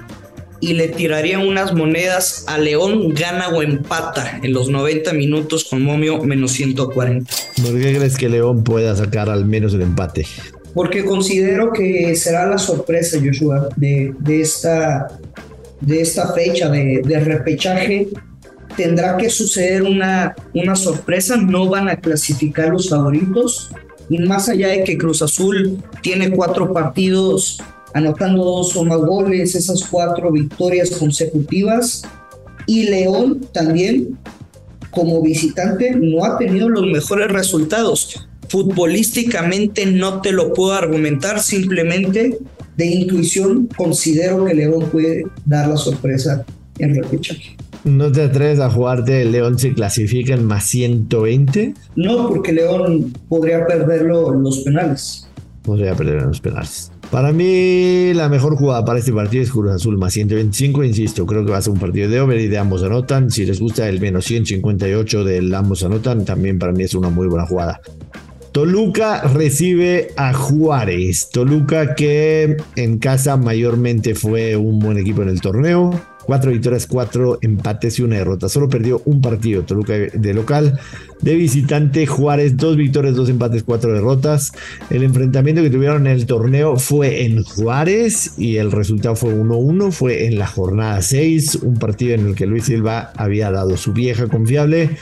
y 0.59 0.73
le 0.73 0.87
tiraría 0.87 1.39
unas 1.39 1.73
monedas 1.73 2.45
a 2.47 2.57
León, 2.57 3.13
gana 3.13 3.49
o 3.49 3.61
empata 3.61 4.39
en 4.41 4.53
los 4.53 4.69
90 4.69 5.13
minutos 5.13 5.65
con 5.65 5.81
momio 5.81 6.23
menos 6.23 6.51
140. 6.53 7.29
¿Por 7.61 7.79
qué 7.79 7.95
crees 7.95 8.17
que 8.17 8.29
León 8.29 8.63
pueda 8.63 8.95
sacar 8.95 9.29
al 9.29 9.45
menos 9.45 9.73
el 9.73 9.81
empate? 9.81 10.25
Porque 10.73 11.05
considero 11.05 11.71
que 11.71 12.15
será 12.15 12.47
la 12.47 12.57
sorpresa, 12.57 13.17
Joshua, 13.23 13.69
de, 13.75 14.13
de, 14.19 14.41
esta, 14.41 15.07
de 15.81 16.01
esta 16.01 16.33
fecha 16.33 16.69
de, 16.69 17.01
de, 17.05 17.19
repechaje. 17.19 18.09
Tendrá 18.75 19.15
que 19.15 19.29
suceder 19.29 19.83
una, 19.83 20.35
una 20.53 20.75
sorpresa, 20.75 21.37
no 21.37 21.69
van 21.69 21.87
a 21.87 21.95
clasificar 21.95 22.69
los 22.69 22.89
favoritos. 22.89 23.71
Y 24.09 24.19
más 24.19 24.49
allá 24.49 24.67
de 24.67 24.83
que 24.83 24.97
Cruz 24.97 25.21
Azul 25.21 25.81
tiene 26.01 26.29
cuatro 26.31 26.73
partidos 26.73 27.61
anotando 27.95 28.43
dos 28.43 28.75
o 28.75 28.83
más 28.83 28.99
goles, 28.99 29.55
esas 29.55 29.83
cuatro 29.85 30.29
victorias 30.29 30.91
consecutivas. 30.91 32.03
Y 32.67 32.83
León 32.83 33.47
también, 33.53 34.17
como 34.91 35.21
visitante, 35.21 35.95
no 35.95 36.25
ha 36.25 36.37
tenido 36.37 36.67
los 36.67 36.85
mejores 36.85 37.31
resultados. 37.31 38.27
Futbolísticamente 38.49 39.85
no 39.85 40.21
te 40.21 40.33
lo 40.33 40.53
puedo 40.53 40.73
argumentar, 40.73 41.39
simplemente 41.39 42.37
de 42.75 42.85
intuición 42.85 43.69
considero 43.77 44.43
que 44.43 44.53
León 44.53 44.89
puede 44.91 45.23
dar 45.45 45.69
la 45.69 45.77
sorpresa 45.77 46.45
en 46.79 46.95
repechaje. 46.95 47.55
¿No 47.85 48.11
te 48.11 48.23
atreves 48.23 48.59
a 48.59 48.69
jugarte 48.69 49.21
el 49.21 49.31
León 49.31 49.57
si 49.57 49.73
clasifica 49.73 50.33
en 50.33 50.43
más 50.43 50.65
120? 50.65 51.75
No, 51.95 52.27
porque 52.27 52.51
León 52.51 53.13
podría 53.29 53.65
perderlo 53.65 54.33
en 54.33 54.43
los 54.43 54.59
penales. 54.59 55.29
Podría 55.61 55.95
perder 55.95 56.17
en 56.17 56.27
los 56.27 56.41
penales. 56.41 56.91
Para 57.15 57.31
mí, 57.31 58.13
la 58.13 58.27
mejor 58.27 58.57
jugada 58.57 58.83
para 58.83 58.99
este 58.99 59.13
partido 59.13 59.41
es 59.41 59.49
Cruz 59.49 59.71
Azul 59.71 59.97
más 59.97 60.11
125. 60.11 60.83
Insisto, 60.83 61.25
creo 61.25 61.45
que 61.45 61.51
va 61.51 61.59
a 61.59 61.61
ser 61.61 61.71
un 61.71 61.79
partido 61.79 62.09
de 62.09 62.19
over 62.19 62.37
y 62.41 62.49
de 62.49 62.57
ambos 62.57 62.83
anotan. 62.83 63.31
Si 63.31 63.45
les 63.45 63.57
gusta 63.57 63.87
el 63.87 64.01
menos 64.01 64.25
158 64.25 65.23
del 65.23 65.55
ambos 65.55 65.81
anotan, 65.85 66.25
también 66.25 66.59
para 66.59 66.73
mí 66.73 66.83
es 66.83 66.93
una 66.93 67.09
muy 67.09 67.27
buena 67.27 67.45
jugada. 67.45 67.79
Toluca 68.55 69.21
recibe 69.23 70.13
a 70.15 70.31
Juárez. 70.33 71.27
Toluca 71.29 71.93
que 71.93 72.55
en 72.77 72.99
casa 72.99 73.35
mayormente 73.35 74.15
fue 74.15 74.55
un 74.55 74.79
buen 74.79 74.97
equipo 74.97 75.23
en 75.23 75.27
el 75.27 75.41
torneo 75.41 75.91
Cuatro 76.25 76.51
victorias, 76.51 76.87
cuatro 76.87 77.37
empates 77.41 77.99
y 77.99 78.01
una 78.01 78.15
derrota. 78.15 78.49
Solo 78.49 78.67
perdió 78.67 79.01
un 79.05 79.21
partido 79.21 79.63
Toluca 79.63 79.93
de 79.93 80.33
local. 80.33 80.79
De 81.21 81.35
visitante 81.35 82.07
Juárez, 82.07 82.57
dos 82.57 82.77
victorias, 82.77 83.15
dos 83.15 83.29
empates, 83.29 83.63
cuatro 83.63 83.93
derrotas. 83.93 84.51
El 84.89 85.03
enfrentamiento 85.03 85.61
que 85.61 85.69
tuvieron 85.69 86.07
en 86.07 86.13
el 86.13 86.25
torneo 86.25 86.77
fue 86.77 87.25
en 87.25 87.43
Juárez 87.43 88.39
y 88.39 88.55
el 88.55 88.71
resultado 88.71 89.15
fue 89.15 89.35
1-1. 89.35 89.91
Fue 89.91 90.25
en 90.25 90.39
la 90.39 90.47
jornada 90.47 91.01
6, 91.01 91.59
un 91.61 91.75
partido 91.75 92.15
en 92.15 92.27
el 92.27 92.35
que 92.35 92.47
Luis 92.47 92.65
Silva 92.65 93.11
había 93.17 93.51
dado 93.51 93.77
su 93.77 93.93
vieja 93.93 94.27
confiable 94.27 94.97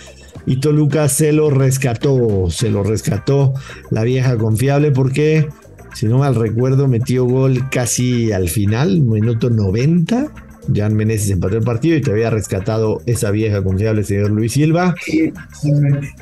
y 0.46 0.58
Toluca 0.58 1.08
se 1.10 1.32
lo 1.32 1.50
rescató, 1.50 2.50
se 2.50 2.70
lo 2.70 2.84
rescató 2.84 3.54
la 3.92 4.04
vieja 4.04 4.38
confiable 4.38 4.92
porque, 4.92 5.48
si 5.94 6.08
no 6.08 6.20
mal 6.20 6.36
recuerdo, 6.36 6.88
metió 6.88 7.26
gol 7.26 7.70
casi 7.70 8.32
al 8.32 8.50
final, 8.50 9.02
minuto 9.02 9.50
90 9.50 10.32
Jan 10.74 10.96
Meneses 10.96 11.30
empató 11.32 11.58
el 11.58 11.64
partido 11.64 11.98
y 11.98 12.02
te 12.02 12.12
había 12.12 12.30
rescatado 12.30 13.02
esa 13.06 13.32
vieja 13.32 13.64
confiable 13.64 14.04
señor 14.04 14.32
Luis 14.32 14.54
Silva. 14.54 14.96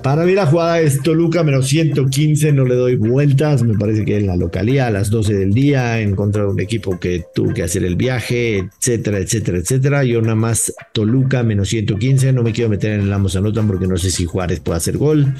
Para 0.03 0.25
mí 0.25 0.33
la 0.33 0.45
jugada 0.45 0.79
es 0.79 1.01
Toluca 1.01 1.43
menos 1.43 1.67
115, 1.67 2.51
no 2.51 2.65
le 2.65 2.75
doy 2.75 2.95
vueltas, 2.95 3.63
me 3.63 3.77
parece 3.77 4.05
que 4.05 4.17
es 4.17 4.23
la 4.23 4.35
localía 4.35 4.87
a 4.87 4.91
las 4.91 5.09
12 5.09 5.33
del 5.33 5.53
día 5.53 6.01
en 6.01 6.15
contra 6.15 6.43
de 6.43 6.49
un 6.49 6.59
equipo 6.59 6.99
que 6.99 7.23
tuvo 7.33 7.53
que 7.53 7.63
hacer 7.63 7.83
el 7.83 7.95
viaje, 7.95 8.69
etcétera, 8.79 9.19
etcétera, 9.19 9.57
etcétera. 9.59 10.03
Yo 10.03 10.21
nada 10.21 10.35
más 10.35 10.73
Toluca 10.93 11.43
menos 11.43 11.69
115, 11.69 12.33
no 12.33 12.43
me 12.43 12.51
quiero 12.51 12.69
meter 12.69 12.93
en 12.93 13.01
el 13.01 13.13
ambos 13.13 13.35
anotan 13.35 13.67
porque 13.67 13.87
no 13.87 13.97
sé 13.97 14.11
si 14.11 14.25
Juárez 14.25 14.59
puede 14.59 14.77
hacer 14.77 14.97
gol. 14.97 15.33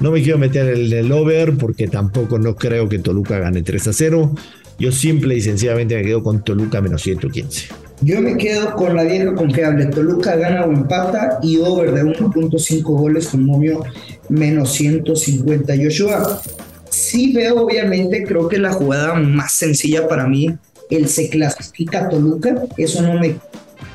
No 0.00 0.10
me 0.10 0.22
quiero 0.22 0.38
meter 0.38 0.74
en 0.74 0.92
el 0.92 1.12
over 1.12 1.54
porque 1.56 1.88
tampoco 1.88 2.38
no 2.38 2.56
creo 2.56 2.88
que 2.88 2.98
Toluca 2.98 3.38
gane 3.38 3.62
3 3.62 3.88
a 3.88 3.92
0. 3.92 4.34
Yo 4.78 4.92
simple 4.92 5.36
y 5.36 5.40
sencillamente 5.40 5.96
me 5.96 6.02
quedo 6.02 6.22
con 6.22 6.42
Toluca 6.42 6.80
menos 6.80 7.02
115. 7.02 7.83
Yo 8.00 8.20
me 8.20 8.36
quedo 8.36 8.74
con 8.74 8.96
la 8.96 9.04
vieja 9.04 9.34
confiable. 9.34 9.86
Toluca 9.86 10.36
gana 10.36 10.64
o 10.64 10.72
empata 10.72 11.38
y 11.42 11.58
over 11.58 11.92
de 11.92 12.04
1.5 12.04 12.82
goles 12.82 13.28
con 13.28 13.44
momio 13.44 13.84
menos 14.28 14.72
150. 14.72 15.74
Joshua, 15.76 16.42
sí 16.90 17.32
veo, 17.32 17.62
obviamente, 17.62 18.24
creo 18.24 18.48
que 18.48 18.58
la 18.58 18.72
jugada 18.72 19.14
más 19.14 19.52
sencilla 19.52 20.08
para 20.08 20.26
mí, 20.26 20.54
el 20.90 21.08
se 21.08 21.28
clasifica 21.28 22.08
Toluca. 22.08 22.64
Eso 22.76 23.02
no 23.02 23.14
me. 23.18 23.36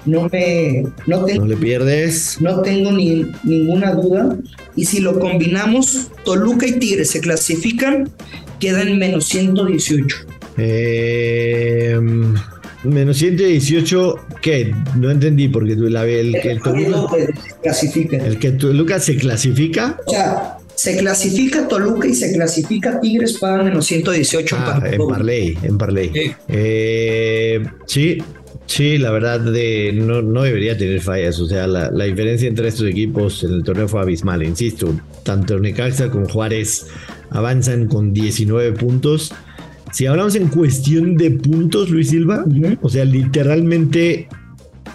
No 0.05 0.29
me. 0.29 0.85
No, 1.05 1.25
tengo, 1.25 1.41
no 1.41 1.47
le 1.47 1.57
pierdes. 1.57 2.37
No 2.39 2.61
tengo 2.61 2.91
ni, 2.91 3.29
ninguna 3.43 3.93
duda. 3.93 4.37
Y 4.75 4.85
si 4.85 5.01
lo 5.01 5.19
combinamos, 5.19 6.09
Toluca 6.23 6.65
y 6.65 6.73
Tigres 6.79 7.11
se 7.11 7.19
clasifican, 7.19 8.09
queda 8.59 8.81
en 8.81 8.97
menos 8.97 9.25
118. 9.25 10.15
Eh. 10.57 11.99
Menos 12.83 13.17
118, 13.17 14.15
¿qué? 14.41 14.73
No 14.95 15.11
entendí 15.11 15.49
porque 15.49 15.75
tú 15.75 15.89
la 15.89 16.05
el, 16.05 16.39
que 16.41 16.51
el 16.51 16.61
Toluca 16.61 17.17
se 17.17 17.57
clasifica. 17.61 18.17
El 18.17 18.39
que 18.39 18.51
Toluca 18.51 18.99
se 18.99 19.17
clasifica. 19.17 19.99
O 20.05 20.11
sea, 20.11 20.57
se 20.75 20.97
clasifica 20.97 21.67
Toluca 21.67 22.07
y 22.07 22.15
se 22.15 22.31
clasifica 22.31 23.01
Tigres 23.01 23.37
para 23.37 23.63
menos 23.63 23.85
118 23.85 24.55
ah, 24.57 24.81
en 24.89 25.07
Parley, 25.09 25.57
en 25.61 25.77
Parley. 25.77 26.11
Sí. 26.13 26.31
Eh, 26.47 27.65
sí, 27.85 28.17
sí, 28.65 28.97
la 28.97 29.11
verdad 29.11 29.41
de, 29.41 29.91
no, 29.93 30.21
no 30.21 30.43
debería 30.43 30.77
tener 30.77 31.01
fallas. 31.01 31.37
O 31.41 31.47
sea, 31.47 31.67
la, 31.67 31.91
la, 31.91 32.05
diferencia 32.05 32.47
entre 32.47 32.69
estos 32.69 32.87
equipos 32.87 33.43
en 33.43 33.55
el 33.55 33.63
torneo 33.65 33.89
fue 33.89 33.99
abismal, 33.99 34.41
insisto. 34.41 34.97
Tanto 35.23 35.59
Necaxa 35.59 36.09
como 36.09 36.29
Juárez 36.29 36.87
avanzan 37.29 37.87
con 37.87 38.13
19 38.13 38.71
puntos. 38.71 39.33
Si 39.91 40.05
hablamos 40.05 40.35
en 40.35 40.49
cuestión 40.49 41.17
de 41.17 41.31
puntos, 41.31 41.89
Luis 41.89 42.09
Silva, 42.09 42.45
o 42.81 42.89
sea, 42.89 43.05
literalmente 43.05 44.27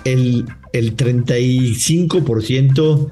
el, 0.04 0.44
el 0.72 0.96
35% 0.96 3.10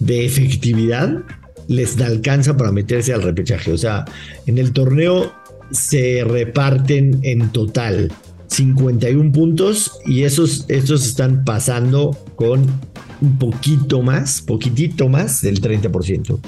de 0.00 0.24
efectividad 0.24 1.22
les 1.68 2.00
alcanza 2.00 2.56
para 2.56 2.72
meterse 2.72 3.12
al 3.12 3.22
repechaje. 3.22 3.72
O 3.72 3.78
sea, 3.78 4.04
en 4.46 4.58
el 4.58 4.72
torneo 4.72 5.32
se 5.70 6.24
reparten 6.24 7.20
en 7.22 7.50
total 7.50 8.10
51 8.48 9.32
puntos 9.32 9.92
y 10.04 10.24
esos, 10.24 10.66
esos 10.68 11.06
están 11.06 11.44
pasando 11.44 12.16
con 12.36 12.66
un 13.20 13.38
poquito 13.38 14.02
más, 14.02 14.42
poquitito 14.42 15.08
más 15.08 15.40
del 15.42 15.60
30%. 15.60 16.40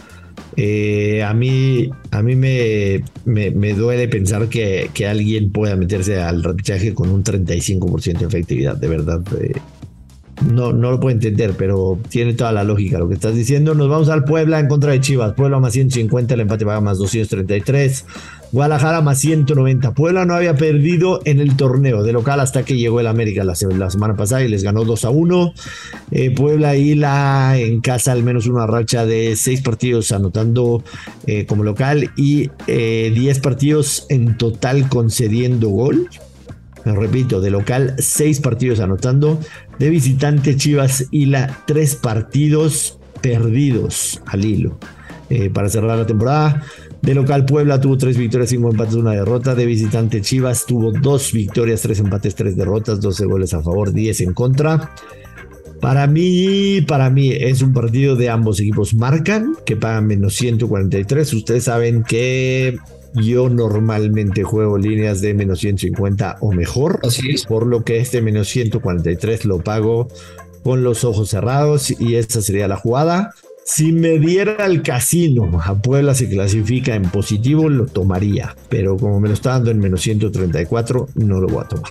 Eh, 0.56 1.22
a 1.22 1.34
mí, 1.34 1.90
a 2.10 2.22
mí 2.22 2.36
me, 2.36 3.02
me, 3.24 3.74
duele 3.74 4.08
pensar 4.08 4.48
que, 4.48 4.90
que, 4.94 5.06
alguien 5.06 5.50
pueda 5.50 5.76
meterse 5.76 6.20
al 6.20 6.42
repechaje 6.42 6.94
con 6.94 7.10
un 7.10 7.24
35% 7.24 8.18
de 8.18 8.26
efectividad, 8.26 8.76
de 8.76 8.88
verdad. 8.88 9.20
Eh, 9.40 9.54
no, 10.42 10.72
no 10.72 10.90
lo 10.90 11.00
puedo 11.00 11.14
entender, 11.14 11.54
pero 11.56 11.98
tiene 12.08 12.34
toda 12.34 12.52
la 12.52 12.64
lógica 12.64 12.98
lo 12.98 13.08
que 13.08 13.14
estás 13.14 13.34
diciendo. 13.34 13.74
Nos 13.74 13.88
vamos 13.88 14.08
al 14.08 14.24
Puebla 14.24 14.60
en 14.60 14.68
contra 14.68 14.92
de 14.92 15.00
Chivas. 15.00 15.32
Puebla 15.34 15.58
más 15.58 15.72
150, 15.72 16.34
el 16.34 16.40
empate 16.40 16.64
paga 16.64 16.80
más 16.80 16.98
233. 16.98 18.04
Guadalajara 18.54 19.00
más 19.00 19.18
190. 19.18 19.94
Puebla 19.94 20.24
no 20.26 20.36
había 20.36 20.54
perdido 20.54 21.20
en 21.24 21.40
el 21.40 21.56
torneo 21.56 22.04
de 22.04 22.12
local 22.12 22.38
hasta 22.38 22.64
que 22.64 22.76
llegó 22.76 23.00
el 23.00 23.08
América 23.08 23.42
la, 23.42 23.56
semana 23.56 24.14
pasada 24.14 24.44
y 24.44 24.48
les 24.48 24.62
ganó 24.62 24.84
2 24.84 25.04
a 25.06 25.10
1. 25.10 25.54
Eh, 26.12 26.30
Puebla 26.30 26.76
y 26.76 26.94
la 26.94 27.58
en 27.58 27.80
casa 27.80 28.12
al 28.12 28.22
menos 28.22 28.46
una 28.46 28.64
racha 28.68 29.06
de 29.06 29.34
6 29.34 29.60
partidos 29.62 30.12
anotando 30.12 30.84
eh, 31.26 31.46
como 31.46 31.64
local 31.64 32.12
y 32.14 32.42
10 32.42 32.50
eh, 32.68 33.40
partidos 33.42 34.06
en 34.08 34.38
total 34.38 34.88
concediendo 34.88 35.70
gol. 35.70 36.08
Repito, 36.84 37.40
de 37.40 37.50
local 37.50 37.96
6 37.98 38.38
partidos 38.38 38.78
anotando. 38.78 39.36
De 39.80 39.90
visitante 39.90 40.56
Chivas 40.56 41.08
y 41.10 41.26
la 41.26 41.58
3 41.66 41.96
partidos 41.96 43.00
perdidos 43.20 44.22
al 44.26 44.44
hilo. 44.44 44.78
para 45.52 45.68
cerrar 45.68 45.98
la 45.98 46.06
temporada. 46.06 46.62
De 47.04 47.14
local 47.14 47.44
Puebla 47.44 47.78
tuvo 47.78 47.98
tres 47.98 48.16
victorias, 48.16 48.48
cinco 48.48 48.70
empates, 48.70 48.94
una 48.94 49.10
derrota. 49.10 49.54
De 49.54 49.66
visitante 49.66 50.22
Chivas 50.22 50.64
tuvo 50.64 50.90
dos 50.90 51.32
victorias, 51.32 51.82
tres 51.82 52.00
empates, 52.00 52.34
tres 52.34 52.56
derrotas, 52.56 52.98
12 52.98 53.26
goles 53.26 53.52
a 53.52 53.62
favor, 53.62 53.92
10 53.92 54.22
en 54.22 54.32
contra. 54.32 54.90
Para 55.82 56.06
mí, 56.06 56.80
para 56.88 57.10
mí 57.10 57.30
es 57.30 57.60
un 57.60 57.74
partido 57.74 58.16
de 58.16 58.30
ambos 58.30 58.58
equipos 58.58 58.94
marcan, 58.94 59.54
que 59.66 59.76
pagan 59.76 60.06
menos 60.06 60.34
143. 60.36 61.30
Ustedes 61.34 61.64
saben 61.64 62.04
que 62.04 62.78
yo 63.12 63.50
normalmente 63.50 64.42
juego 64.42 64.78
líneas 64.78 65.20
de 65.20 65.34
menos 65.34 65.60
150 65.60 66.38
o 66.40 66.52
mejor. 66.52 67.00
Así 67.02 67.32
es. 67.32 67.44
Por 67.44 67.66
lo 67.66 67.84
que 67.84 67.98
este 67.98 68.22
menos 68.22 68.48
143 68.48 69.44
lo 69.44 69.58
pago 69.58 70.08
con 70.62 70.82
los 70.82 71.04
ojos 71.04 71.28
cerrados 71.28 71.90
y 72.00 72.14
esa 72.14 72.40
sería 72.40 72.66
la 72.66 72.76
jugada. 72.76 73.34
Si 73.64 73.92
me 73.92 74.18
diera 74.18 74.66
el 74.66 74.82
casino, 74.82 75.60
a 75.64 75.74
Puebla 75.74 76.14
se 76.14 76.28
clasifica 76.28 76.94
en 76.94 77.04
positivo, 77.04 77.70
lo 77.70 77.86
tomaría. 77.86 78.54
Pero 78.68 78.98
como 78.98 79.20
me 79.20 79.28
lo 79.28 79.34
está 79.34 79.50
dando 79.50 79.70
en 79.70 79.78
menos 79.78 80.02
134, 80.02 81.08
no 81.14 81.40
lo 81.40 81.48
voy 81.48 81.64
a 81.64 81.68
tomar. 81.68 81.90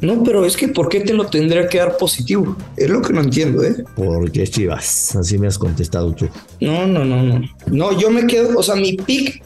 No, 0.00 0.22
pero 0.24 0.44
es 0.44 0.56
que 0.56 0.68
¿por 0.68 0.88
qué 0.88 1.00
te 1.00 1.14
lo 1.14 1.26
tendría 1.26 1.68
que 1.68 1.78
dar 1.78 1.96
positivo? 1.96 2.56
Es 2.76 2.90
lo 2.90 3.00
que 3.00 3.12
no 3.12 3.20
entiendo, 3.20 3.62
¿eh? 3.62 3.76
Porque 3.94 4.46
Chivas, 4.46 5.14
así 5.14 5.38
me 5.38 5.46
has 5.46 5.56
contestado 5.56 6.12
tú. 6.12 6.28
No, 6.60 6.86
no, 6.86 7.04
no, 7.04 7.22
no. 7.22 7.42
No, 7.68 7.98
yo 7.98 8.10
me 8.10 8.26
quedo, 8.26 8.58
o 8.58 8.62
sea, 8.62 8.74
mi 8.74 8.94
pick 8.96 9.40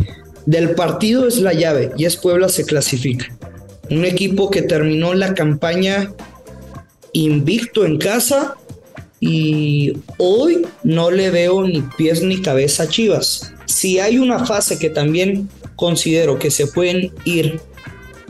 del 0.46 0.70
partido 0.70 1.28
es 1.28 1.38
la 1.38 1.52
llave 1.52 1.92
y 1.98 2.06
es 2.06 2.16
Puebla 2.16 2.48
se 2.48 2.64
clasifica. 2.64 3.26
Un 3.90 4.06
equipo 4.06 4.50
que 4.50 4.62
terminó 4.62 5.12
la 5.12 5.34
campaña 5.34 6.12
invicto 7.12 7.84
en 7.84 7.98
casa 7.98 8.56
y 9.20 9.94
hoy 10.18 10.66
no 10.84 11.10
le 11.10 11.30
veo 11.30 11.66
ni 11.66 11.82
pies 11.96 12.22
ni 12.22 12.40
cabeza 12.40 12.84
a 12.84 12.88
Chivas. 12.88 13.52
Si 13.66 13.98
hay 13.98 14.18
una 14.18 14.44
fase 14.46 14.78
que 14.78 14.90
también 14.90 15.48
considero 15.76 16.38
que 16.38 16.50
se 16.50 16.66
pueden 16.66 17.12
ir 17.25 17.60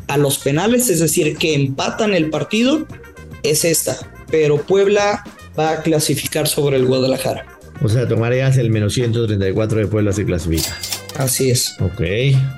a 0.06 0.16
los 0.16 0.38
penales, 0.38 0.88
es 0.88 1.00
decir, 1.00 1.36
que 1.36 1.54
empatan 1.54 2.14
el 2.14 2.30
partido, 2.30 2.86
es 3.42 3.64
esta. 3.64 3.96
Pero 4.30 4.58
Puebla 4.58 5.24
va 5.58 5.72
a 5.72 5.82
clasificar 5.82 6.48
sobre 6.48 6.76
el 6.76 6.86
Guadalajara. 6.86 7.46
O 7.82 7.88
sea, 7.88 8.08
tomarías 8.08 8.56
el 8.56 8.70
menos 8.70 8.94
134 8.94 9.78
de 9.78 9.86
Puebla 9.86 10.12
se 10.12 10.24
clasifica. 10.24 10.76
Así 11.16 11.50
es. 11.50 11.74
Ok. 11.80 12.00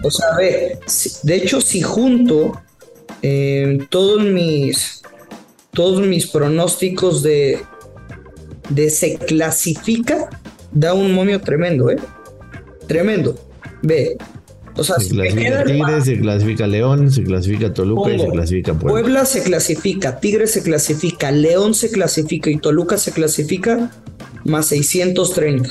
O 0.02 0.10
sea, 0.10 0.26
ve, 0.37 0.78
de 1.22 1.37
hecho, 1.37 1.60
si 1.60 1.82
junto 1.82 2.60
eh, 3.22 3.78
todos 3.90 4.22
mis 4.22 5.02
todos 5.72 6.04
mis 6.06 6.26
pronósticos 6.26 7.22
de, 7.22 7.62
de 8.70 8.90
se 8.90 9.16
clasifica, 9.16 10.28
da 10.72 10.94
un 10.94 11.12
momio 11.12 11.40
tremendo, 11.40 11.90
¿eh? 11.90 11.96
Tremendo. 12.86 13.38
Ve. 13.82 14.16
O 14.76 14.84
sea, 14.84 14.96
se 14.96 15.10
clasifica 15.10 15.64
Tigre, 15.64 16.00
se 16.00 16.18
clasifica 16.18 16.66
León, 16.66 17.10
se 17.10 17.22
clasifica 17.22 17.74
Toluca 17.74 18.10
y 18.10 18.18
se 18.18 18.28
clasifica 18.28 18.72
Puebla. 18.74 18.90
Puebla 18.92 19.24
se 19.26 19.42
clasifica, 19.42 20.20
Tigre 20.20 20.46
se 20.46 20.62
clasifica, 20.62 21.30
León 21.30 21.74
se 21.74 21.90
clasifica 21.90 22.50
y 22.50 22.56
Toluca 22.56 22.96
se 22.96 23.12
clasifica 23.12 23.90
más 24.44 24.66
630. 24.66 25.70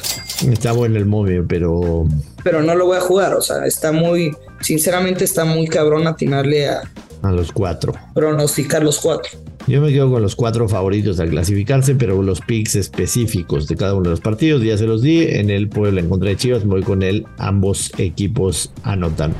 Está 0.52 0.74
bueno 0.74 0.98
el 0.98 1.06
momio, 1.06 1.46
pero. 1.48 2.06
Pero 2.44 2.62
no 2.62 2.76
lo 2.76 2.86
voy 2.86 2.98
a 2.98 3.02
jugar, 3.02 3.34
o 3.34 3.42
sea, 3.42 3.66
está 3.66 3.92
muy. 3.92 4.36
Sinceramente, 4.62 5.24
está 5.24 5.46
muy 5.46 5.68
cabrón 5.68 6.08
atinarle 6.08 6.68
a. 6.68 6.82
A 7.22 7.32
los 7.32 7.52
cuatro. 7.52 7.94
Pronosticar 8.14 8.84
los 8.84 9.00
cuatro. 9.00 9.32
Yo 9.68 9.82
me 9.82 9.90
quedo 9.90 10.10
con 10.10 10.22
los 10.22 10.36
cuatro 10.36 10.68
favoritos 10.68 11.20
al 11.20 11.30
clasificarse, 11.30 11.94
pero 11.96 12.22
los 12.24 12.42
picks 12.42 12.76
específicos 12.76 13.68
de 13.68 13.76
cada 13.76 13.94
uno 13.94 14.04
de 14.06 14.10
los 14.12 14.22
partidos 14.22 14.64
ya 14.64 14.78
se 14.78 14.88
los 14.88 15.02
di. 15.02 15.24
En 15.24 15.50
el 15.50 15.70
Puebla 15.70 16.00
en 16.00 16.10
contra 16.10 16.30
de 16.30 16.38
Chivas, 16.38 16.66
voy 16.66 16.82
con 16.82 17.04
él. 17.04 17.26
Ambos 17.38 17.92
equipos 17.98 18.72
anotan. 18.84 19.34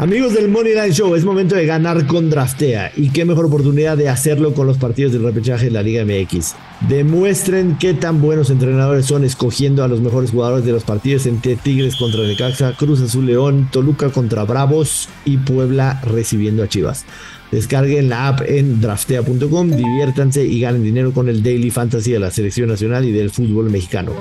Amigos 0.00 0.32
del 0.32 0.48
Money 0.48 0.72
Line 0.72 0.92
Show, 0.92 1.14
es 1.14 1.26
momento 1.26 1.56
de 1.56 1.66
ganar 1.66 2.06
con 2.06 2.30
Draftea. 2.30 2.90
Y 2.96 3.10
qué 3.10 3.26
mejor 3.26 3.44
oportunidad 3.44 3.98
de 3.98 4.08
hacerlo 4.08 4.54
con 4.54 4.66
los 4.66 4.78
partidos 4.78 5.12
del 5.12 5.22
repechaje 5.22 5.66
de 5.66 5.72
la 5.72 5.82
Liga 5.82 6.06
MX. 6.06 6.54
Demuestren 6.88 7.76
qué 7.78 7.92
tan 7.92 8.22
buenos 8.22 8.48
entrenadores 8.48 9.04
son 9.04 9.24
escogiendo 9.24 9.84
a 9.84 9.88
los 9.88 10.00
mejores 10.00 10.30
jugadores 10.30 10.64
de 10.64 10.72
los 10.72 10.84
partidos 10.84 11.26
entre 11.26 11.56
Tigres 11.56 11.96
contra 11.96 12.22
Necaxa, 12.22 12.74
Cruz 12.78 13.02
Azul 13.02 13.26
León, 13.26 13.68
Toluca 13.70 14.08
contra 14.08 14.44
Bravos 14.44 15.10
y 15.26 15.36
Puebla 15.36 16.00
recibiendo 16.02 16.62
a 16.62 16.68
Chivas. 16.68 17.04
Descarguen 17.50 18.08
la 18.08 18.28
app 18.28 18.42
en 18.46 18.80
draftea.com, 18.80 19.70
diviértanse 19.70 20.44
y 20.44 20.60
ganen 20.60 20.84
dinero 20.84 21.12
con 21.12 21.28
el 21.28 21.42
Daily 21.42 21.70
Fantasy 21.70 22.12
de 22.12 22.20
la 22.20 22.30
Selección 22.30 22.68
Nacional 22.68 23.04
y 23.04 23.12
del 23.12 23.30
fútbol 23.30 23.70
mexicano. 23.70 24.12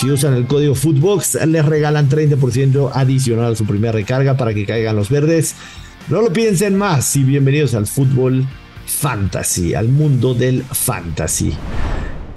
Si 0.00 0.10
usan 0.10 0.34
el 0.34 0.46
código 0.46 0.74
Footbox, 0.74 1.38
les 1.46 1.64
regalan 1.64 2.08
30% 2.08 2.90
adicional 2.92 3.52
a 3.52 3.56
su 3.56 3.64
primera 3.64 3.92
recarga 3.92 4.36
para 4.36 4.52
que 4.52 4.66
caigan 4.66 4.96
los 4.96 5.10
verdes. 5.10 5.54
No 6.08 6.22
lo 6.22 6.32
piensen 6.32 6.76
más 6.76 7.14
y 7.14 7.22
bienvenidos 7.22 7.74
al 7.74 7.86
fútbol 7.86 8.46
fantasy, 8.84 9.74
al 9.74 9.88
mundo 9.88 10.34
del 10.34 10.64
fantasy. 10.64 11.52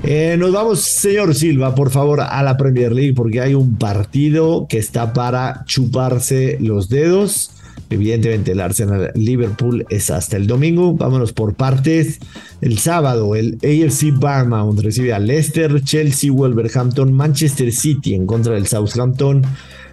Eh, 0.03 0.35
nos 0.37 0.51
vamos, 0.51 0.81
señor 0.81 1.33
Silva, 1.33 1.73
por 1.73 1.89
favor, 1.89 2.21
a 2.21 2.43
la 2.43 2.57
Premier 2.57 2.91
League 2.91 3.15
porque 3.15 3.41
hay 3.41 3.55
un 3.55 3.77
partido 3.77 4.67
que 4.69 4.77
está 4.77 5.13
para 5.13 5.63
chuparse 5.65 6.57
los 6.61 6.89
dedos. 6.89 7.54
Evidentemente 7.89 8.51
el 8.51 8.61
Arsenal 8.61 9.11
Liverpool 9.15 9.85
es 9.89 10.09
hasta 10.09 10.37
el 10.37 10.47
domingo. 10.47 10.93
Vámonos 10.93 11.33
por 11.33 11.55
partes. 11.55 12.19
El 12.61 12.79
sábado 12.79 13.35
el 13.35 13.57
AFC 13.63 14.11
Bournemouth 14.11 14.79
recibe 14.79 15.13
a 15.13 15.19
Leicester, 15.19 15.81
Chelsea, 15.83 16.31
Wolverhampton, 16.31 17.13
Manchester 17.13 17.71
City 17.71 18.15
en 18.15 18.25
contra 18.25 18.53
del 18.53 18.67
Southampton, 18.67 19.43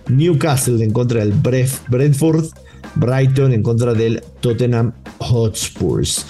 Newcastle 0.08 0.82
en 0.82 0.92
contra 0.92 1.20
del 1.20 1.32
Brentford, 1.32 2.46
Brighton 2.94 3.52
en 3.52 3.62
contra 3.62 3.94
del 3.94 4.22
Tottenham 4.40 4.92
Hotspurs. 5.18 6.26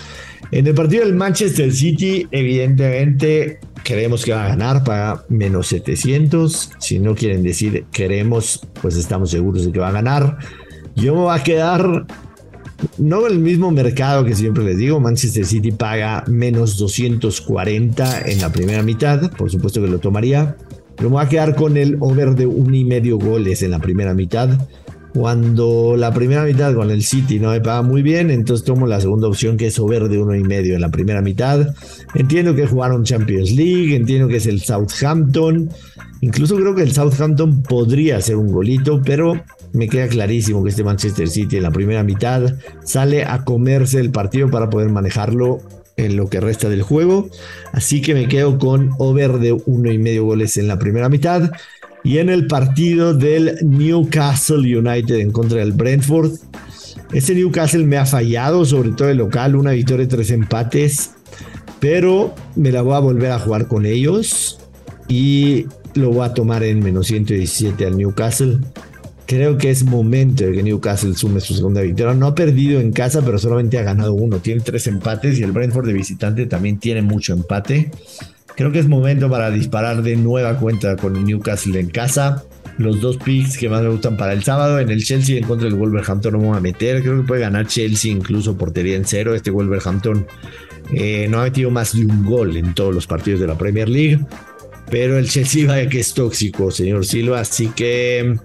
En 0.50 0.66
el 0.66 0.74
partido 0.74 1.04
del 1.04 1.14
Manchester 1.14 1.72
City, 1.72 2.26
evidentemente 2.30 3.58
creemos 3.84 4.24
que 4.24 4.32
va 4.32 4.44
a 4.44 4.48
ganar 4.48 4.84
para 4.84 5.24
menos 5.28 5.68
700. 5.68 6.72
Si 6.78 6.98
no 6.98 7.14
quieren 7.14 7.42
decir 7.42 7.86
queremos, 7.92 8.60
pues 8.80 8.96
estamos 8.96 9.30
seguros 9.30 9.64
de 9.64 9.72
que 9.72 9.78
va 9.78 9.88
a 9.88 9.92
ganar. 9.92 10.38
Yo 10.94 11.14
me 11.14 11.20
voy 11.22 11.38
a 11.38 11.42
quedar 11.42 12.06
no 12.98 13.26
el 13.26 13.38
mismo 13.38 13.70
mercado 13.70 14.24
que 14.24 14.34
siempre 14.34 14.64
les 14.64 14.76
digo. 14.76 15.00
Manchester 15.00 15.46
City 15.46 15.72
paga 15.72 16.24
menos 16.26 16.76
240 16.78 18.22
en 18.26 18.40
la 18.40 18.50
primera 18.50 18.82
mitad. 18.82 19.30
Por 19.32 19.50
supuesto 19.50 19.80
que 19.80 19.88
lo 19.88 19.98
tomaría. 19.98 20.56
Pero 20.96 21.08
me 21.10 21.16
voy 21.16 21.24
a 21.24 21.28
quedar 21.28 21.54
con 21.54 21.76
el 21.76 21.96
over 22.00 22.34
de 22.34 22.46
un 22.46 22.74
y 22.74 22.84
medio 22.84 23.18
goles 23.18 23.62
en 23.62 23.70
la 23.70 23.78
primera 23.78 24.14
mitad. 24.14 24.58
Cuando 25.14 25.94
la 25.96 26.12
primera 26.12 26.42
mitad 26.44 26.74
con 26.74 26.90
el 26.90 27.02
City 27.02 27.38
no 27.38 27.50
me 27.50 27.60
paga 27.60 27.82
muy 27.82 28.00
bien, 28.00 28.30
entonces 28.30 28.64
tomo 28.64 28.86
la 28.86 28.98
segunda 28.98 29.28
opción 29.28 29.58
que 29.58 29.66
es 29.66 29.78
over 29.78 30.08
de 30.08 30.18
uno 30.18 30.34
y 30.34 30.42
medio 30.42 30.74
en 30.74 30.80
la 30.80 30.88
primera 30.88 31.20
mitad. 31.20 31.74
Entiendo 32.14 32.54
que 32.54 32.66
jugaron 32.66 33.04
Champions 33.04 33.52
League, 33.52 33.94
entiendo 33.94 34.26
que 34.28 34.36
es 34.36 34.46
el 34.46 34.62
Southampton. 34.62 35.68
Incluso 36.22 36.56
creo 36.56 36.74
que 36.74 36.82
el 36.82 36.92
Southampton 36.92 37.62
podría 37.62 38.20
ser 38.22 38.36
un 38.36 38.52
golito, 38.52 39.02
pero 39.04 39.42
me 39.72 39.88
queda 39.88 40.08
clarísimo 40.08 40.62
que 40.62 40.70
este 40.70 40.84
Manchester 40.84 41.28
City 41.28 41.56
en 41.56 41.62
la 41.62 41.70
primera 41.70 42.02
mitad 42.02 42.54
sale 42.84 43.24
a 43.24 43.44
comerse 43.44 44.00
el 44.00 44.10
partido 44.10 44.50
para 44.50 44.70
poder 44.70 44.90
manejarlo 44.90 45.60
en 45.96 46.16
lo 46.16 46.28
que 46.28 46.40
resta 46.40 46.68
del 46.68 46.82
juego. 46.82 47.28
Así 47.72 48.02
que 48.02 48.14
me 48.14 48.28
quedo 48.28 48.58
con 48.58 48.90
over 48.98 49.38
de 49.38 49.52
uno 49.52 49.90
y 49.90 49.98
medio 49.98 50.24
goles 50.24 50.56
en 50.56 50.68
la 50.68 50.78
primera 50.78 51.08
mitad. 51.08 51.50
Y 52.04 52.18
en 52.18 52.28
el 52.28 52.46
partido 52.46 53.14
del 53.14 53.58
Newcastle 53.62 54.76
United 54.76 55.16
en 55.16 55.30
contra 55.30 55.58
del 55.58 55.72
Brentford. 55.72 56.32
Este 57.12 57.34
Newcastle 57.34 57.84
me 57.84 57.96
ha 57.96 58.06
fallado, 58.06 58.64
sobre 58.64 58.90
todo 58.90 59.08
el 59.08 59.18
local, 59.18 59.54
una 59.54 59.72
victoria 59.72 60.04
y 60.04 60.08
tres 60.08 60.30
empates. 60.30 61.12
Pero 61.78 62.34
me 62.56 62.72
la 62.72 62.82
voy 62.82 62.94
a 62.94 63.00
volver 63.00 63.30
a 63.30 63.38
jugar 63.38 63.68
con 63.68 63.86
ellos. 63.86 64.58
Y 65.08 65.66
lo 65.94 66.10
voy 66.10 66.26
a 66.26 66.34
tomar 66.34 66.62
en 66.64 66.80
menos 66.80 67.06
117 67.06 67.86
al 67.86 67.96
Newcastle. 67.96 68.58
Creo 69.32 69.56
que 69.56 69.70
es 69.70 69.82
momento 69.82 70.44
de 70.44 70.52
que 70.52 70.62
Newcastle 70.62 71.14
sume 71.14 71.40
su 71.40 71.54
segunda 71.54 71.80
victoria. 71.80 72.12
No 72.12 72.26
ha 72.26 72.34
perdido 72.34 72.82
en 72.82 72.92
casa, 72.92 73.22
pero 73.24 73.38
solamente 73.38 73.78
ha 73.78 73.82
ganado 73.82 74.12
uno. 74.12 74.40
Tiene 74.40 74.60
tres 74.60 74.86
empates 74.88 75.38
y 75.38 75.42
el 75.42 75.52
Brentford 75.52 75.86
de 75.86 75.94
visitante 75.94 76.44
también 76.44 76.78
tiene 76.78 77.00
mucho 77.00 77.32
empate. 77.32 77.90
Creo 78.56 78.72
que 78.72 78.78
es 78.78 78.88
momento 78.88 79.30
para 79.30 79.50
disparar 79.50 80.02
de 80.02 80.16
nueva 80.16 80.58
cuenta 80.58 80.96
con 80.96 81.24
Newcastle 81.24 81.80
en 81.80 81.88
casa. 81.88 82.44
Los 82.76 83.00
dos 83.00 83.16
picks 83.16 83.56
que 83.56 83.70
más 83.70 83.80
me 83.80 83.88
gustan 83.88 84.18
para 84.18 84.34
el 84.34 84.44
sábado. 84.44 84.78
En 84.78 84.90
el 84.90 85.02
Chelsea 85.02 85.38
en 85.38 85.44
contra 85.44 85.66
del 85.66 85.78
Wolverhampton 85.78 86.34
no 86.34 86.38
me 86.38 86.48
voy 86.48 86.58
a 86.58 86.60
meter. 86.60 87.00
Creo 87.00 87.22
que 87.22 87.26
puede 87.26 87.40
ganar 87.40 87.66
Chelsea 87.66 88.12
incluso 88.12 88.58
portería 88.58 88.96
en 88.96 89.06
cero. 89.06 89.34
Este 89.34 89.50
Wolverhampton 89.50 90.26
eh, 90.92 91.26
no 91.30 91.40
ha 91.40 91.44
metido 91.44 91.70
más 91.70 91.96
de 91.96 92.04
un 92.04 92.22
gol 92.22 92.54
en 92.58 92.74
todos 92.74 92.94
los 92.94 93.06
partidos 93.06 93.40
de 93.40 93.46
la 93.46 93.56
Premier 93.56 93.88
League. 93.88 94.20
Pero 94.90 95.16
el 95.16 95.26
Chelsea 95.26 95.66
vaya 95.66 95.88
que 95.88 96.00
es 96.00 96.12
tóxico, 96.12 96.70
señor 96.70 97.06
Silva. 97.06 97.40
Así 97.40 97.68
que 97.68 98.36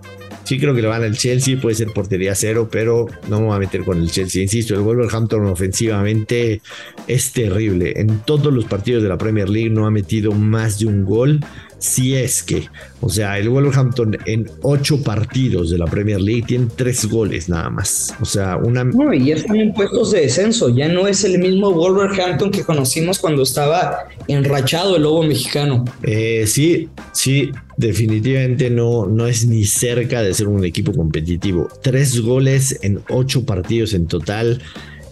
Sí 0.47 0.57
creo 0.57 0.73
que 0.73 0.81
le 0.81 0.87
van 0.87 1.03
al 1.03 1.17
Chelsea, 1.17 1.59
puede 1.59 1.75
ser 1.75 1.91
portería 1.91 2.33
cero, 2.33 2.69
pero 2.71 3.05
no 3.27 3.41
me 3.41 3.53
a 3.53 3.59
meter 3.59 3.83
con 3.83 3.97
el 3.97 4.09
Chelsea. 4.09 4.41
Insisto, 4.41 4.75
el 4.75 4.79
Wolverhampton 4.79 5.45
ofensivamente 5.45 6.61
es 7.05 7.33
terrible. 7.33 7.91
En 7.97 8.19
todos 8.19 8.53
los 8.53 8.63
partidos 8.63 9.03
de 9.03 9.09
la 9.09 9.17
Premier 9.17 9.49
League 9.49 9.69
no 9.69 9.85
ha 9.85 9.91
metido 9.91 10.31
más 10.31 10.79
de 10.79 10.85
un 10.85 11.03
gol 11.03 11.41
si 11.79 12.15
es 12.15 12.41
que, 12.43 12.67
o 13.01 13.09
sea, 13.09 13.37
el 13.37 13.49
Wolverhampton 13.49 14.17
en 14.25 14.49
ocho 14.63 15.01
partidos 15.03 15.69
de 15.69 15.77
la 15.77 15.85
Premier 15.85 16.19
League 16.19 16.43
tiene 16.47 16.67
tres 16.75 17.05
goles 17.05 17.49
nada 17.49 17.69
más. 17.69 18.13
O 18.19 18.25
sea, 18.25 18.57
una. 18.57 18.83
No, 18.83 19.13
y 19.13 19.25
ya 19.25 19.35
están 19.35 19.57
en 19.57 19.73
puestos 19.73 20.11
de 20.11 20.21
descenso. 20.21 20.69
Ya 20.69 20.87
no 20.87 21.07
es 21.07 21.23
el 21.23 21.37
mismo 21.39 21.71
Wolverhampton 21.71 22.51
que 22.51 22.63
conocimos 22.63 23.19
cuando 23.19 23.43
estaba 23.43 24.07
enrachado 24.27 24.95
el 24.95 25.03
lobo 25.03 25.23
mexicano. 25.23 25.85
Eh, 26.03 26.45
sí, 26.47 26.89
sí, 27.11 27.51
definitivamente 27.77 28.69
no, 28.69 29.05
no 29.05 29.27
es 29.27 29.45
ni 29.45 29.65
cerca 29.65 30.21
de 30.21 30.33
ser 30.33 30.47
un 30.47 30.65
equipo 30.65 30.93
competitivo. 30.93 31.67
Tres 31.81 32.19
goles 32.21 32.79
en 32.81 33.01
ocho 33.09 33.45
partidos 33.45 33.93
en 33.93 34.07
total 34.07 34.61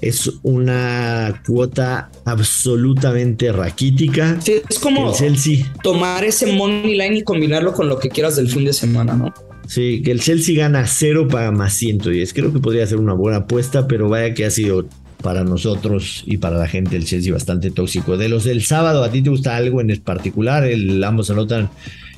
es 0.06 0.32
una 0.44 1.42
cuota 1.46 2.12
absolutamente 2.26 3.52
raquítica. 3.52 4.40
Sí, 4.40 4.62
es 4.70 4.78
como 4.78 5.12
Chelsea, 5.14 5.66
tomar 5.82 6.24
ese 6.24 6.54
money 6.54 6.96
line 6.96 7.18
y 7.18 7.24
combinarlo 7.24 7.74
con 7.74 7.90
lo 7.90 7.98
que 7.98 8.10
quieras 8.10 8.36
del 8.36 8.48
fin 8.48 8.66
de 8.66 8.74
semana, 8.74 9.16
¿no? 9.16 9.34
Sí, 9.68 10.04
que 10.04 10.12
el 10.12 10.20
Chelsea 10.20 10.56
gana 10.56 10.86
cero 10.86 11.28
para 11.28 11.52
más 11.52 11.74
110. 11.74 12.34
Creo 12.34 12.54
que 12.54 12.60
podría 12.60 12.86
ser 12.86 13.00
una 13.00 13.14
buena 13.14 13.40
apuesta, 13.40 13.88
pero 13.88 14.08
vaya 14.08 14.36
que 14.36 14.46
ha 14.46 14.52
sido 14.52 14.86
para 15.24 15.44
nosotros 15.44 16.22
y 16.28 16.38
para 16.38 16.58
la 16.58 16.68
gente 16.68 16.96
el 16.96 17.06
Chelsea 17.06 17.34
bastante 17.34 17.72
tóxico. 17.72 18.16
De 18.16 18.30
los 18.30 18.44
del 18.44 18.64
sábado, 18.64 19.04
¿a 19.04 19.10
ti 19.10 19.24
te 19.24 19.32
gusta 19.32 19.56
algo 19.56 19.82
en 19.82 19.88
particular? 20.02 20.66
El, 20.66 21.04
ambos 21.04 21.32
anotan 21.32 21.72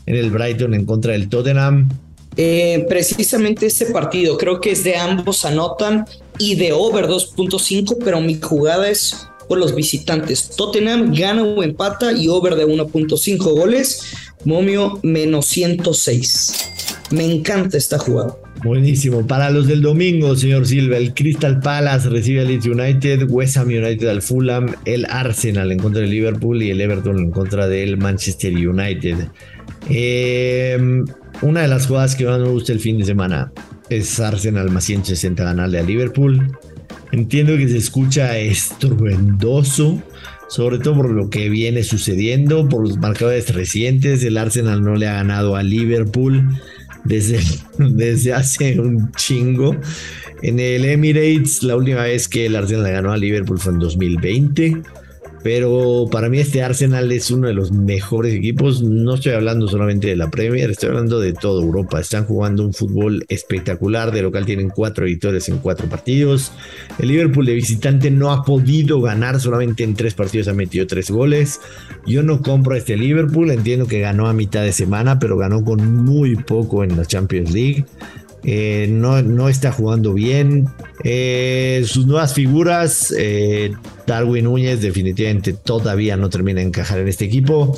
en 0.06 0.15
el 0.15 0.30
Brighton 0.30 0.73
en 0.73 0.86
contra 0.86 1.13
del 1.13 1.30
Tottenham. 1.30 1.88
Eh, 2.38 2.86
precisamente 2.88 3.65
este 3.65 3.88
partido, 3.88 4.38
creo 4.38 4.62
que 4.62 4.71
es 4.71 4.84
de 4.84 4.95
ambos 4.95 5.43
anotan 5.43 6.06
y 6.38 6.56
de 6.56 6.71
over 6.71 7.08
2.5, 7.08 7.97
pero 8.04 8.21
mi 8.21 8.39
jugada 8.39 8.89
es 8.89 9.28
por 9.47 9.58
los 9.58 9.73
visitantes. 9.73 10.50
Tottenham 10.56 11.13
gana 11.13 11.43
o 11.43 11.63
empata 11.63 12.13
y 12.13 12.28
over 12.28 12.56
de 12.56 12.67
1.5 12.67 13.38
goles. 13.38 14.13
Momio 14.45 15.00
menos 15.04 15.47
106. 15.47 16.71
Me 17.12 17.26
encanta 17.26 17.78
esta 17.78 17.97
jugada. 17.97 18.38
Buenísimo. 18.63 19.26
Para 19.26 19.50
los 19.50 19.67
del 19.67 19.82
domingo, 19.82 20.36
señor 20.36 20.67
Silva, 20.67 20.97
el 20.97 21.13
Crystal 21.13 21.60
Palace 21.60 22.10
recibe 22.10 22.41
al 22.41 22.47
Leeds 22.47 22.65
United, 22.65 23.30
West 23.30 23.58
Ham 23.58 23.67
United 23.67 24.08
al 24.08 24.21
Fulham, 24.21 24.76
el 24.86 25.06
Arsenal 25.06 25.71
en 25.71 25.80
contra 25.80 26.02
del 26.02 26.10
Liverpool 26.10 26.62
y 26.62 26.71
el 26.71 26.82
Everton 26.82 27.19
en 27.19 27.32
contra 27.32 27.67
del 27.67 27.97
Manchester 27.97 28.54
United. 28.54 29.28
Eh, 29.89 30.78
una 31.41 31.62
de 31.62 31.67
las 31.67 31.88
jugadas 31.88 32.15
que 32.15 32.26
más 32.26 32.39
me 32.39 32.50
gusta 32.50 32.73
el 32.73 32.80
fin 32.80 32.97
de 32.97 33.06
semana 33.06 33.52
es 33.89 34.19
Arsenal 34.19 34.69
más 34.71 34.86
160 34.86 35.43
ganarle 35.43 35.80
a 35.80 35.84
Liverpool. 35.84 36.58
Entiendo 37.12 37.56
que 37.58 37.69
se 37.69 37.78
escucha 37.78 38.38
estruendoso, 38.38 40.02
sobre 40.50 40.80
todo 40.80 40.95
por 40.95 41.10
lo 41.12 41.30
que 41.30 41.50
viene 41.50 41.84
sucediendo, 41.84 42.67
por 42.67 42.82
los 42.82 42.97
marcadores 42.97 43.54
recientes. 43.54 44.23
El 44.23 44.38
Arsenal 44.38 44.84
no 44.84 44.95
le 44.95 45.08
ha 45.08 45.13
ganado 45.13 45.56
a 45.56 45.63
Liverpool 45.63 46.47
desde, 47.06 47.39
desde 47.78 48.34
hace 48.34 48.80
un 48.80 49.12
chingo. 49.13 49.76
En 50.41 50.60
el 50.60 50.86
Emirates, 50.86 51.63
la 51.63 51.76
última 51.76 52.04
vez 52.04 52.28
que 52.28 52.45
el 52.45 52.56
Arsenal 52.56 52.84
le 52.84 52.91
ganó 52.91 53.12
a 53.12 53.17
Liverpool 53.17 53.60
fue 53.60 53.73
en 53.73 53.80
2020. 53.80 54.82
Pero 55.43 56.08
para 56.12 56.30
mí 56.30 56.39
este 56.39 56.63
Arsenal 56.63 57.12
es 57.12 57.32
uno 57.32 57.47
de 57.47 57.54
los 57.54 57.71
mejores 57.71 58.34
equipos. 58.34 58.82
No 58.82 59.15
estoy 59.15 59.34
hablando 59.34 59.67
solamente 59.67 60.08
de 60.08 60.15
la 60.15 60.30
Premier, 60.30 60.69
estoy 60.69 60.89
hablando 60.89 61.19
de 61.19 61.34
toda 61.34 61.63
Europa. 61.63 62.00
Están 62.00 62.26
jugando 62.26 62.65
un 62.65 62.73
fútbol 62.73 63.26
espectacular. 63.30 64.12
De 64.12 64.21
local 64.21 64.45
tienen 64.45 64.69
cuatro 64.69 65.06
victorias 65.06 65.47
en 65.50 65.60
cuatro 65.60 65.88
partidos. 65.88 66.52
El 67.00 67.10
Liverpool 67.10 67.45
de 67.45 67.54
visitante 67.54 68.12
no 68.12 68.32
ha 68.32 68.43
podido 68.43 69.00
ganar, 69.02 69.39
solamente 69.39 69.84
en 69.84 69.95
tres 69.95 70.13
partidos 70.13 70.47
ha 70.47 70.54
metido 70.54 70.88
tres 70.88 71.12
goles. 71.12 71.62
Yo 72.06 72.23
no 72.23 72.41
compro 72.41 72.76
este 72.76 72.97
Liverpool, 72.97 73.52
entiendo 73.52 73.88
que 73.88 74.00
ganó 74.00 74.28
a 74.28 74.34
mitad 74.34 74.63
de 74.63 74.71
semana, 74.71 75.19
pero 75.19 75.38
ganó 75.38 75.63
con 75.63 76.04
muy 76.04 76.36
poco 76.36 76.84
en 76.84 76.97
la 76.97 77.06
Champions 77.06 77.52
League. 77.52 77.86
Eh, 78.49 78.88
no, 78.89 79.21
no, 79.21 79.49
está 79.49 79.73
jugando 79.73 80.13
bien. 80.13 80.69
Eh, 81.03 81.83
sus 81.86 82.07
nuevas 82.07 82.33
figuras, 82.33 83.13
eh, 83.15 83.73
Darwin 84.07 84.45
Núñez, 84.45 84.81
definitivamente 84.81 85.51
todavía 85.51 86.15
no 86.15 86.29
termina 86.29 86.62
de 86.62 86.67
encajar 86.67 86.99
en 86.99 87.10
este 87.10 87.25
equipo. 87.25 87.77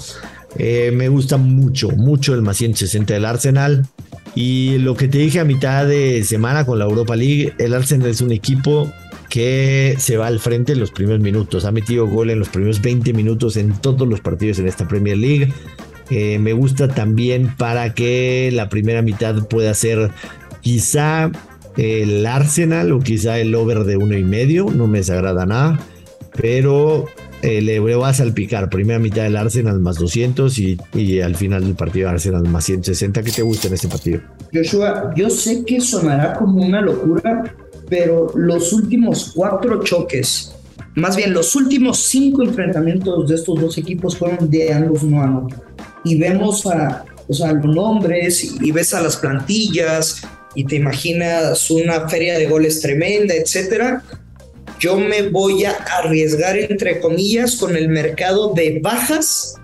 me 0.60 1.10
gusta 1.10 1.38
mucho, 1.38 1.89
mucho 1.89 2.36
el 2.36 2.43
más 2.43 2.58
160 2.58 3.15
del 3.15 3.25
Arsenal. 3.25 3.88
Y 4.36 4.77
lo 4.77 4.95
que 4.95 5.08
te 5.08 5.17
dije 5.17 5.39
a 5.39 5.43
mitad 5.43 5.88
de 5.88 6.23
semana 6.23 6.63
con 6.67 6.77
la 6.77 6.86
Europa 6.86 7.15
League, 7.15 7.51
el 7.58 7.73
Arsenal 7.73 8.08
es 8.08 8.21
un 8.21 8.32
equipo 8.32 8.91
que 9.27 9.95
se 9.97 10.17
va 10.17 10.27
al 10.27 10.39
frente 10.39 10.73
en 10.73 10.79
los 10.79 10.91
primeros 10.91 11.19
minutos. 11.19 11.65
Ha 11.65 11.71
metido 11.71 12.05
gol 12.05 12.29
en 12.29 12.38
los 12.38 12.49
primeros 12.49 12.79
20 12.79 13.12
minutos 13.13 13.58
en 13.58 13.73
todos 13.73 14.08
los 14.08 14.21
partidos 14.21 14.60
en 14.60 14.67
esta 14.67 14.88
Premier 14.88 15.17
League. 15.17 15.51
Me 16.12 16.53
gusta 16.53 16.88
también 16.88 17.55
para 17.55 17.93
que 17.93 18.49
la 18.51 18.67
primera 18.69 19.03
mitad 19.03 19.47
pueda 19.47 19.73
ser 19.75 20.12
quizá 20.62 21.32
el 21.78 22.26
Arsenal 22.26 22.91
o 22.91 23.00
quizá 23.00 23.39
el 23.39 23.56
over 23.56 23.84
de 23.86 23.98
uno 23.98 24.17
y 24.17 24.24
medio. 24.24 24.65
No 24.65 24.88
me 24.88 25.00
desagrada 25.00 25.45
nada. 25.45 25.80
Pero 26.36 27.06
eh, 27.41 27.62
le 27.62 27.80
va 27.80 28.10
a 28.10 28.13
salpicar. 28.13 28.69
Primera 28.69 29.00
mitad 29.00 29.24
del 29.24 29.38
Arsenal 29.38 29.80
más 29.80 29.98
200 29.98 30.58
y, 30.60 31.22
al 31.22 31.36
final 31.36 31.63
del 31.63 31.76
partido 31.76 32.10
Arsenal 32.10 32.43
más 32.43 32.65
160. 32.65 33.24
¿Qué 33.24 33.32
te 33.32 33.41
gusta 33.41 33.67
en 33.67 33.74
este 33.76 33.88
partido? 33.88 34.22
Joshua, 34.54 35.13
yo 35.15 35.30
sé 35.30 35.63
que 35.65 35.80
sonará 35.80 36.34
como 36.34 36.62
una 36.65 36.82
locura, 36.82 37.56
pero 37.89 38.32
los 38.36 38.74
últimos 38.74 39.32
cuatro 39.34 39.82
choques, 39.84 40.54
más 40.95 41.15
bien 41.15 41.34
los 41.34 41.56
últimos 41.56 42.00
cinco 42.04 42.43
enfrentamientos 42.43 43.30
de 43.30 43.36
estos 43.36 43.62
dos 43.62 43.78
equipos 43.78 44.17
fueron 44.17 44.50
de 44.50 44.74
ambos 44.74 45.04
no 45.04 45.22
anotan. 45.22 45.62
Y 46.04 46.19
vemos 46.19 46.65
a, 46.65 47.06
o 47.28 47.34
sea, 47.34 47.54
los 47.54 47.74
nombres 47.74 48.56
y 48.62 48.72
ves 48.72 48.93
a 48.93 49.02
las 49.02 49.17
plantillas 49.17 50.24
y 50.55 50.65
te 50.65 50.75
imaginas 50.75 51.69
una 51.69 52.09
feria 52.09 52.38
de 52.38 52.47
goles 52.47 52.81
tremenda, 52.81 53.35
etcétera 53.35 54.03
yo 54.79 54.97
me 54.97 55.23
voy 55.23 55.65
a 55.65 55.71
arriesgar, 55.71 56.57
entre 56.57 57.01
comillas, 57.01 57.57
con 57.57 57.75
el 57.75 57.89
mercado 57.89 58.53
de 58.53 58.79
bajas 58.81 59.55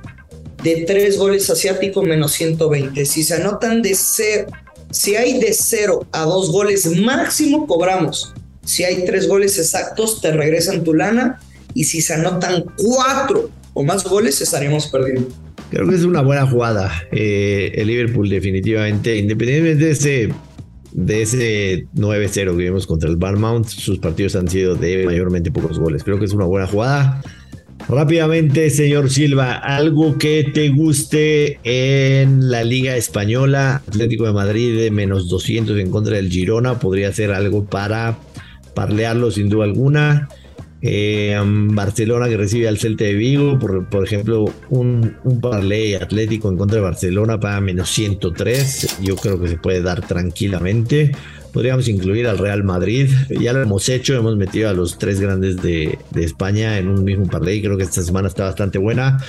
de 0.62 0.84
tres 0.86 1.18
goles 1.18 1.50
asiáticos 1.50 2.06
menos 2.06 2.34
120. 2.34 3.06
Si 3.06 3.24
se 3.24 3.36
anotan 3.36 3.82
de 3.82 3.96
cero, 3.96 4.48
si 4.92 5.16
hay 5.16 5.40
de 5.40 5.54
cero 5.54 6.06
a 6.12 6.24
dos 6.24 6.52
goles 6.52 6.86
máximo, 7.00 7.66
cobramos. 7.66 8.34
Si 8.66 8.84
hay 8.84 9.06
tres 9.06 9.28
goles 9.28 9.58
exactos, 9.58 10.20
te 10.22 10.32
regresan 10.32 10.84
tu 10.84 10.94
lana. 10.94 11.40
Y 11.74 11.86
si 11.86 12.02
se 12.02 12.14
anotan 12.14 12.66
cuatro 12.78 13.50
o 13.74 13.84
más 13.84 14.04
goles, 14.04 14.42
estaremos 14.42 14.88
perdiendo. 14.88 15.30
Creo 15.70 15.88
que 15.88 15.96
es 15.96 16.04
una 16.04 16.22
buena 16.22 16.46
jugada. 16.46 16.92
Eh, 17.12 17.72
el 17.76 17.88
Liverpool 17.88 18.30
definitivamente, 18.30 19.16
independientemente 19.16 19.86
de 19.86 19.92
ese 19.92 20.30
de 20.96 21.22
ese 21.22 21.88
9-0 21.96 22.52
que 22.58 22.64
vimos 22.64 22.88
contra 22.88 23.10
el 23.10 23.18
Barmount, 23.18 23.68
sus 23.68 24.00
partidos 24.00 24.36
han 24.38 24.48
sido 24.48 24.76
de 24.76 25.06
mayormente 25.06 25.52
pocos 25.52 25.78
goles. 25.78 26.06
Creo 26.06 26.20
que 26.20 26.26
es 26.26 26.32
una 26.32 26.46
buena 26.46 26.68
jugada. 26.68 27.22
Rápidamente, 27.90 28.70
señor 28.70 29.10
Silva, 29.10 29.56
algo 29.56 30.18
que 30.18 30.50
te 30.54 30.70
guste 30.70 31.60
en 31.64 32.50
la 32.50 32.64
Liga 32.64 32.96
Española, 32.96 33.84
Atlético 33.88 34.26
de 34.26 34.32
Madrid 34.32 34.76
de 34.78 34.90
menos 34.90 35.28
200 35.28 35.78
en 35.78 35.92
contra 35.92 36.16
del 36.16 36.30
Girona, 36.30 36.80
podría 36.80 37.12
ser 37.12 37.32
algo 37.32 37.66
para 37.66 38.18
parlearlo 38.74 39.32
sin 39.32 39.50
duda 39.50 39.66
alguna. 39.66 40.30
Eh, 40.82 41.36
Barcelona 41.44 42.28
que 42.28 42.38
recibe 42.38 42.68
al 42.68 42.78
Celta 42.78 43.06
de 43.06 43.14
Vigo, 43.14 43.58
por, 43.58 44.04
ejemplo, 44.04 44.46
un, 44.70 45.16
un 45.24 45.42
parlay 45.42 45.96
atlético 45.96 46.50
en 46.50 46.58
contra 46.58 46.76
de 46.78 46.84
Barcelona 46.84 47.40
para 47.40 47.60
menos 47.62 47.90
103. 47.90 49.00
Yo 49.02 49.16
creo 49.16 49.40
que 49.40 49.48
se 49.48 49.58
puede 49.58 49.82
dar 49.82 50.06
tranquilamente. 50.06 51.12
Podríamos 51.54 51.88
incluir 51.88 52.28
al 52.28 52.38
Real 52.38 52.64
Madrid. 52.64 53.10
Ya 53.30 53.54
lo 53.54 53.62
hemos 53.62 53.88
hecho, 53.88 54.14
hemos 54.14 54.36
metido 54.36 54.70
a 54.70 54.74
los 54.74 54.98
tres 54.98 55.22
grandes 55.22 55.62
de, 55.62 55.98
de 56.12 56.24
España 56.24 56.78
en 56.78 56.90
un 56.90 57.04
mismo 57.04 57.28
parlay. 57.28 57.62
Creo 57.62 57.78
que 57.78 57.84
esta 57.84 58.04
semana 58.04 58.28
está 58.28 58.44
bastante 58.44 58.78
buena 58.78 59.20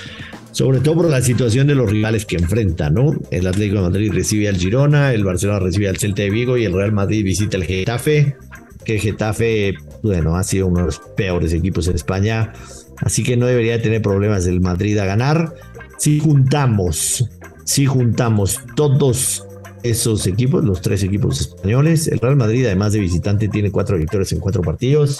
sobre 0.51 0.79
todo 0.79 0.95
por 0.95 1.09
la 1.09 1.21
situación 1.21 1.67
de 1.67 1.75
los 1.75 1.87
rivales 1.87 2.25
que 2.25 2.35
enfrenta, 2.35 2.89
¿no? 2.89 3.13
El 3.29 3.45
Atlético 3.45 3.75
de 3.75 3.81
Madrid 3.89 4.11
recibe 4.11 4.47
al 4.47 4.57
Girona, 4.57 5.13
el 5.13 5.23
Barcelona 5.23 5.59
recibe 5.59 5.87
al 5.87 5.97
Celta 5.97 6.23
de 6.23 6.31
Vigo 6.31 6.57
y 6.57 6.65
el 6.65 6.73
Real 6.73 6.91
Madrid 6.93 7.23
visita 7.23 7.57
al 7.57 7.63
Getafe 7.63 8.35
que 8.87 8.99
Getafe, 8.99 9.75
bueno, 10.01 10.37
ha 10.37 10.43
sido 10.43 10.67
uno 10.67 10.79
de 10.79 10.85
los 10.85 10.99
peores 11.17 11.51
equipos 11.51 11.89
en 11.89 11.95
España, 11.95 12.53
así 12.99 13.21
que 13.21 13.35
no 13.35 13.45
debería 13.45 13.81
tener 13.81 14.01
problemas 14.01 14.47
el 14.47 14.61
Madrid 14.61 14.97
a 14.97 15.05
ganar. 15.05 15.53
Si 15.97 16.21
juntamos, 16.21 17.27
si 17.65 17.85
juntamos 17.85 18.61
todos 18.77 19.45
esos 19.83 20.25
equipos, 20.25 20.63
los 20.63 20.81
tres 20.81 21.03
equipos 21.03 21.41
españoles, 21.41 22.07
el 22.07 22.19
Real 22.19 22.37
Madrid, 22.37 22.65
además 22.65 22.93
de 22.93 22.99
visitante, 22.99 23.49
tiene 23.49 23.71
cuatro 23.71 23.97
victorias 23.97 24.31
en 24.31 24.39
cuatro 24.39 24.61
partidos. 24.61 25.19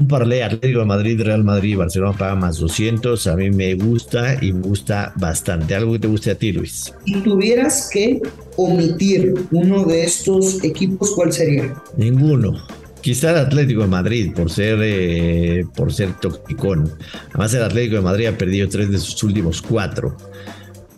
Un 0.00 0.08
parlé 0.08 0.42
Atlético 0.42 0.78
de 0.80 0.86
Madrid, 0.86 1.20
Real 1.20 1.44
Madrid, 1.44 1.76
Barcelona 1.76 2.16
paga 2.16 2.34
más 2.34 2.56
200. 2.56 3.26
A 3.26 3.36
mí 3.36 3.50
me 3.50 3.74
gusta 3.74 4.42
y 4.42 4.52
me 4.54 4.62
gusta 4.62 5.12
bastante. 5.16 5.74
¿Algo 5.74 5.92
que 5.92 5.98
te 5.98 6.08
guste 6.08 6.30
a 6.30 6.34
ti, 6.36 6.52
Luis? 6.52 6.92
Si 7.04 7.20
tuvieras 7.20 7.90
que 7.92 8.20
omitir 8.56 9.34
uno 9.52 9.84
de 9.84 10.04
estos 10.04 10.64
equipos, 10.64 11.12
¿cuál 11.14 11.32
sería? 11.32 11.74
Ninguno. 11.96 12.56
Quizá 13.04 13.32
el 13.32 13.36
Atlético 13.36 13.82
de 13.82 13.88
Madrid, 13.88 14.32
por 14.34 14.50
ser, 14.50 14.78
eh, 14.80 15.66
por 15.76 15.92
ser 15.92 16.14
toxicón. 16.14 16.90
Además, 17.28 17.52
el 17.52 17.62
Atlético 17.62 17.96
de 17.96 18.00
Madrid 18.00 18.26
ha 18.28 18.38
perdido 18.38 18.66
tres 18.66 18.90
de 18.90 18.96
sus 18.96 19.22
últimos 19.22 19.60
cuatro. 19.60 20.16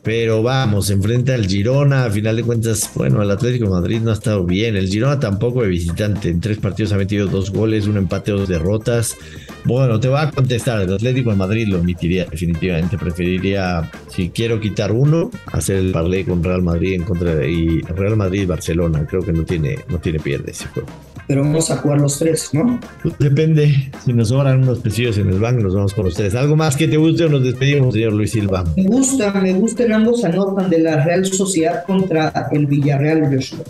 Pero 0.05 0.41
vamos, 0.41 0.91
enfrenta 0.91 1.35
al 1.35 1.49
Girona, 1.49 2.05
a 2.05 2.11
final 2.13 2.37
de 2.37 2.45
cuentas, 2.45 2.89
bueno, 2.95 3.21
el 3.23 3.31
Atlético 3.33 3.65
de 3.65 3.71
Madrid 3.73 4.01
no 4.01 4.11
ha 4.11 4.15
estado 4.15 4.45
bien. 4.45 4.77
El 4.77 4.87
Girona 4.87 5.19
tampoco 5.19 5.63
de 5.63 5.69
visitante. 5.69 6.29
En 6.29 6.41
tres 6.41 6.59
partidos 6.59 6.93
ha 6.93 6.97
metido 6.97 7.27
dos 7.27 7.51
goles, 7.51 7.89
un 7.89 7.97
empate, 7.97 8.31
dos 8.31 8.49
derrotas. 8.49 9.17
Bueno, 9.65 9.99
te 9.99 10.07
va 10.07 10.23
a 10.23 10.31
contestar. 10.31 10.83
El 10.83 10.95
Atlético 10.95 11.31
de 11.31 11.37
Madrid 11.37 11.67
lo 11.67 11.81
omitiría 11.81 12.27
definitivamente. 12.27 12.99
Preferiría, 12.99 13.91
si 14.07 14.31
quiero 14.31 14.61
quitar 14.61 14.93
uno, 14.93 15.29
hacer 15.47 15.79
el 15.79 15.91
parlay 15.91 16.23
con 16.23 16.45
Real 16.45 16.63
Madrid 16.63 16.93
en 16.93 17.03
contra 17.03 17.35
de 17.35 17.51
y 17.51 17.81
Real 17.81 18.17
Madrid 18.17 18.47
Barcelona. 18.47 19.05
Creo 19.11 19.23
que 19.23 19.33
no 19.33 19.43
tiene, 19.43 19.81
no 19.89 19.99
tiene 19.99 20.21
pierde 20.21 20.53
ese 20.53 20.69
juego 20.69 20.89
pero 21.27 21.43
vamos 21.43 21.71
a 21.71 21.77
jugar 21.77 22.01
los 22.01 22.19
tres, 22.19 22.51
¿no? 22.53 22.79
Depende. 23.19 23.91
Si 24.05 24.13
nos 24.13 24.29
sobran 24.29 24.63
unos 24.63 24.79
pesillos 24.79 25.19
en 25.19 25.29
el 25.29 25.41
banco, 25.41 25.63
nos 25.63 25.75
vamos 25.75 25.93
con 25.93 26.07
ustedes. 26.07 26.35
¿Algo 26.35 26.57
más 26.57 26.77
que 26.77 26.87
te 26.87 26.97
guste 26.97 27.25
o 27.25 27.29
nos 27.29 27.43
despedimos, 27.43 27.95
señor 27.95 28.13
Luis 28.13 28.31
Silva? 28.31 28.65
Me 28.77 28.85
gusta, 28.85 29.33
me 29.33 29.53
gustan 29.55 29.93
ambos 29.93 30.25
anotan 30.25 30.71
de 30.71 30.79
la 30.81 31.05
Real 31.05 31.25
Sociedad 31.27 31.85
contra 31.85 32.49
el 32.53 32.67
Villarreal 32.67 33.35
Joshua. 33.35 33.65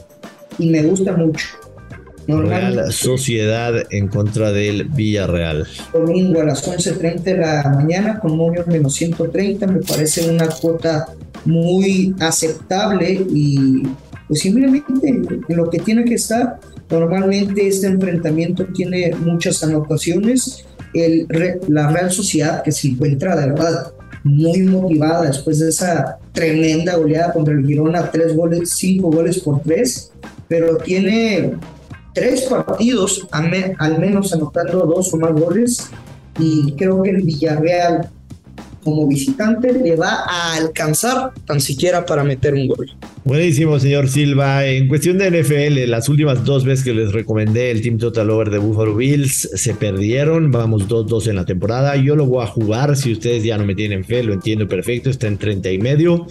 Y 0.58 0.70
me 0.70 0.82
gusta 0.82 1.16
mucho. 1.16 1.46
Real 2.28 2.92
Sociedad 2.92 3.72
en 3.90 4.08
contra 4.08 4.52
del 4.52 4.84
Villarreal. 4.88 5.66
Domingo 5.92 6.40
a 6.40 6.44
las 6.44 6.66
11.30 6.68 7.22
de 7.22 7.36
la 7.36 7.72
mañana 7.74 8.18
con 8.18 8.36
Moño 8.36 8.64
menos 8.66 8.94
130. 8.94 9.66
Me 9.66 9.80
parece 9.80 10.28
una 10.28 10.48
cuota 10.48 11.06
muy 11.44 12.14
aceptable 12.18 13.24
y 13.30 13.82
pues 14.26 14.40
simplemente 14.40 15.08
en 15.08 15.56
lo 15.56 15.70
que 15.70 15.78
tiene 15.78 16.04
que 16.04 16.14
estar 16.14 16.58
Normalmente 16.90 17.66
este 17.66 17.88
enfrentamiento 17.88 18.66
tiene 18.66 19.14
muchas 19.16 19.62
anotaciones. 19.62 20.64
El, 20.94 21.27
la 21.68 21.90
Real 21.90 22.11
Sociedad, 22.11 22.62
que 22.62 22.72
se 22.72 22.88
encuentra 22.88 23.37
de 23.37 23.46
verdad 23.49 23.92
muy 24.25 24.62
motivada 24.62 25.27
después 25.27 25.59
de 25.59 25.68
esa 25.68 26.18
tremenda 26.33 26.96
goleada 26.96 27.33
contra 27.33 27.55
el 27.55 27.66
Girona, 27.66 28.11
tres 28.11 28.35
goles, 28.35 28.70
cinco 28.75 29.11
goles 29.11 29.38
por 29.40 29.61
tres, 29.62 30.11
pero 30.49 30.77
tiene 30.79 31.53
tres 32.12 32.42
partidos, 32.42 33.27
al 33.31 33.99
menos 33.99 34.33
anotando 34.33 34.87
dos 34.87 35.12
o 35.12 35.16
más 35.16 35.33
goles, 35.33 35.90
y 36.38 36.72
creo 36.72 37.03
que 37.03 37.11
el 37.11 37.22
Villarreal 37.22 38.11
como 38.87 39.09
visitante 39.09 39.72
le 39.72 39.96
va 39.96 40.22
a 40.29 40.55
alcanzar 40.55 41.33
tan 41.44 41.61
siquiera 41.61 42.07
para 42.07 42.22
meter 42.22 42.55
un 42.55 42.68
gol. 42.68 42.88
Buenísimo, 43.25 43.81
señor 43.81 44.07
Silva. 44.07 44.64
En 44.64 44.87
cuestión 44.87 45.18
de 45.18 45.29
NFL, 45.29 45.90
las 45.90 46.09
últimas 46.09 46.44
dos 46.44 46.64
veces 46.64 46.85
que 46.85 46.94
les 46.94 47.11
recomendé 47.11 47.72
el 47.72 47.83
Team 47.83 47.99
Total 47.99 48.31
Over 48.31 48.49
de 48.51 48.59
Buffalo 48.59 48.94
Bills 48.94 49.51
se 49.55 49.75
perdieron. 49.75 50.53
Vamos 50.53 50.87
2-2 50.87 51.31
en 51.31 51.35
la 51.35 51.44
temporada. 51.44 51.96
Yo 51.96 52.14
lo 52.14 52.27
voy 52.27 52.44
a 52.44 52.46
jugar. 52.46 52.96
Si 52.96 53.11
ustedes 53.11 53.42
ya 53.42 53.59
no 53.59 53.64
me 53.64 53.75
tienen 53.75 54.05
fe, 54.05 54.22
lo 54.22 54.33
entiendo 54.33 54.68
perfecto. 54.68 55.11
Está 55.11 55.27
en 55.27 55.38
30 55.38 55.72
y 55.72 55.79
medio. 55.79 56.29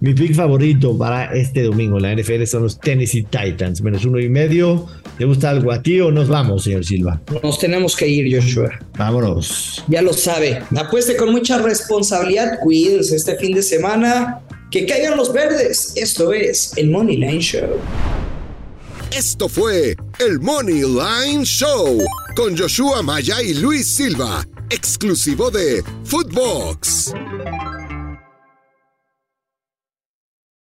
Mi 0.00 0.14
pick 0.14 0.34
favorito 0.34 0.96
para 0.96 1.26
este 1.34 1.62
domingo 1.62 1.98
en 1.98 2.02
la 2.02 2.14
NFL 2.14 2.44
son 2.46 2.62
los 2.62 2.80
Tennessee 2.80 3.22
Titans, 3.24 3.82
menos 3.82 4.06
uno 4.06 4.18
y 4.18 4.30
medio. 4.30 4.86
¿Te 5.18 5.26
gusta 5.26 5.50
algo 5.50 5.70
a 5.72 5.82
ti 5.82 6.00
o 6.00 6.10
nos 6.10 6.26
vamos, 6.26 6.64
señor 6.64 6.86
Silva? 6.86 7.20
Nos 7.42 7.58
tenemos 7.58 7.94
que 7.94 8.08
ir, 8.08 8.34
Joshua. 8.34 8.70
Vámonos. 8.96 9.84
Ya 9.88 10.00
lo 10.00 10.14
sabe. 10.14 10.62
Apueste 10.74 11.16
con 11.16 11.32
mucha 11.32 11.58
responsabilidad. 11.58 12.58
Cuídense 12.62 13.14
este 13.14 13.36
fin 13.36 13.54
de 13.54 13.62
semana. 13.62 14.40
Que 14.70 14.86
caigan 14.86 15.18
los 15.18 15.34
verdes. 15.34 15.92
Esto 15.96 16.32
es 16.32 16.72
el 16.76 16.88
Money 16.88 17.18
Line 17.18 17.40
Show. 17.40 17.68
Esto 19.14 19.50
fue 19.50 19.96
el 20.18 20.40
Money 20.40 20.82
Line 20.82 21.44
Show 21.44 21.98
con 22.36 22.56
Joshua 22.56 23.02
Maya 23.02 23.42
y 23.42 23.54
Luis 23.54 23.86
Silva, 23.86 24.46
exclusivo 24.70 25.50
de 25.50 25.82
Footbox. 26.04 27.12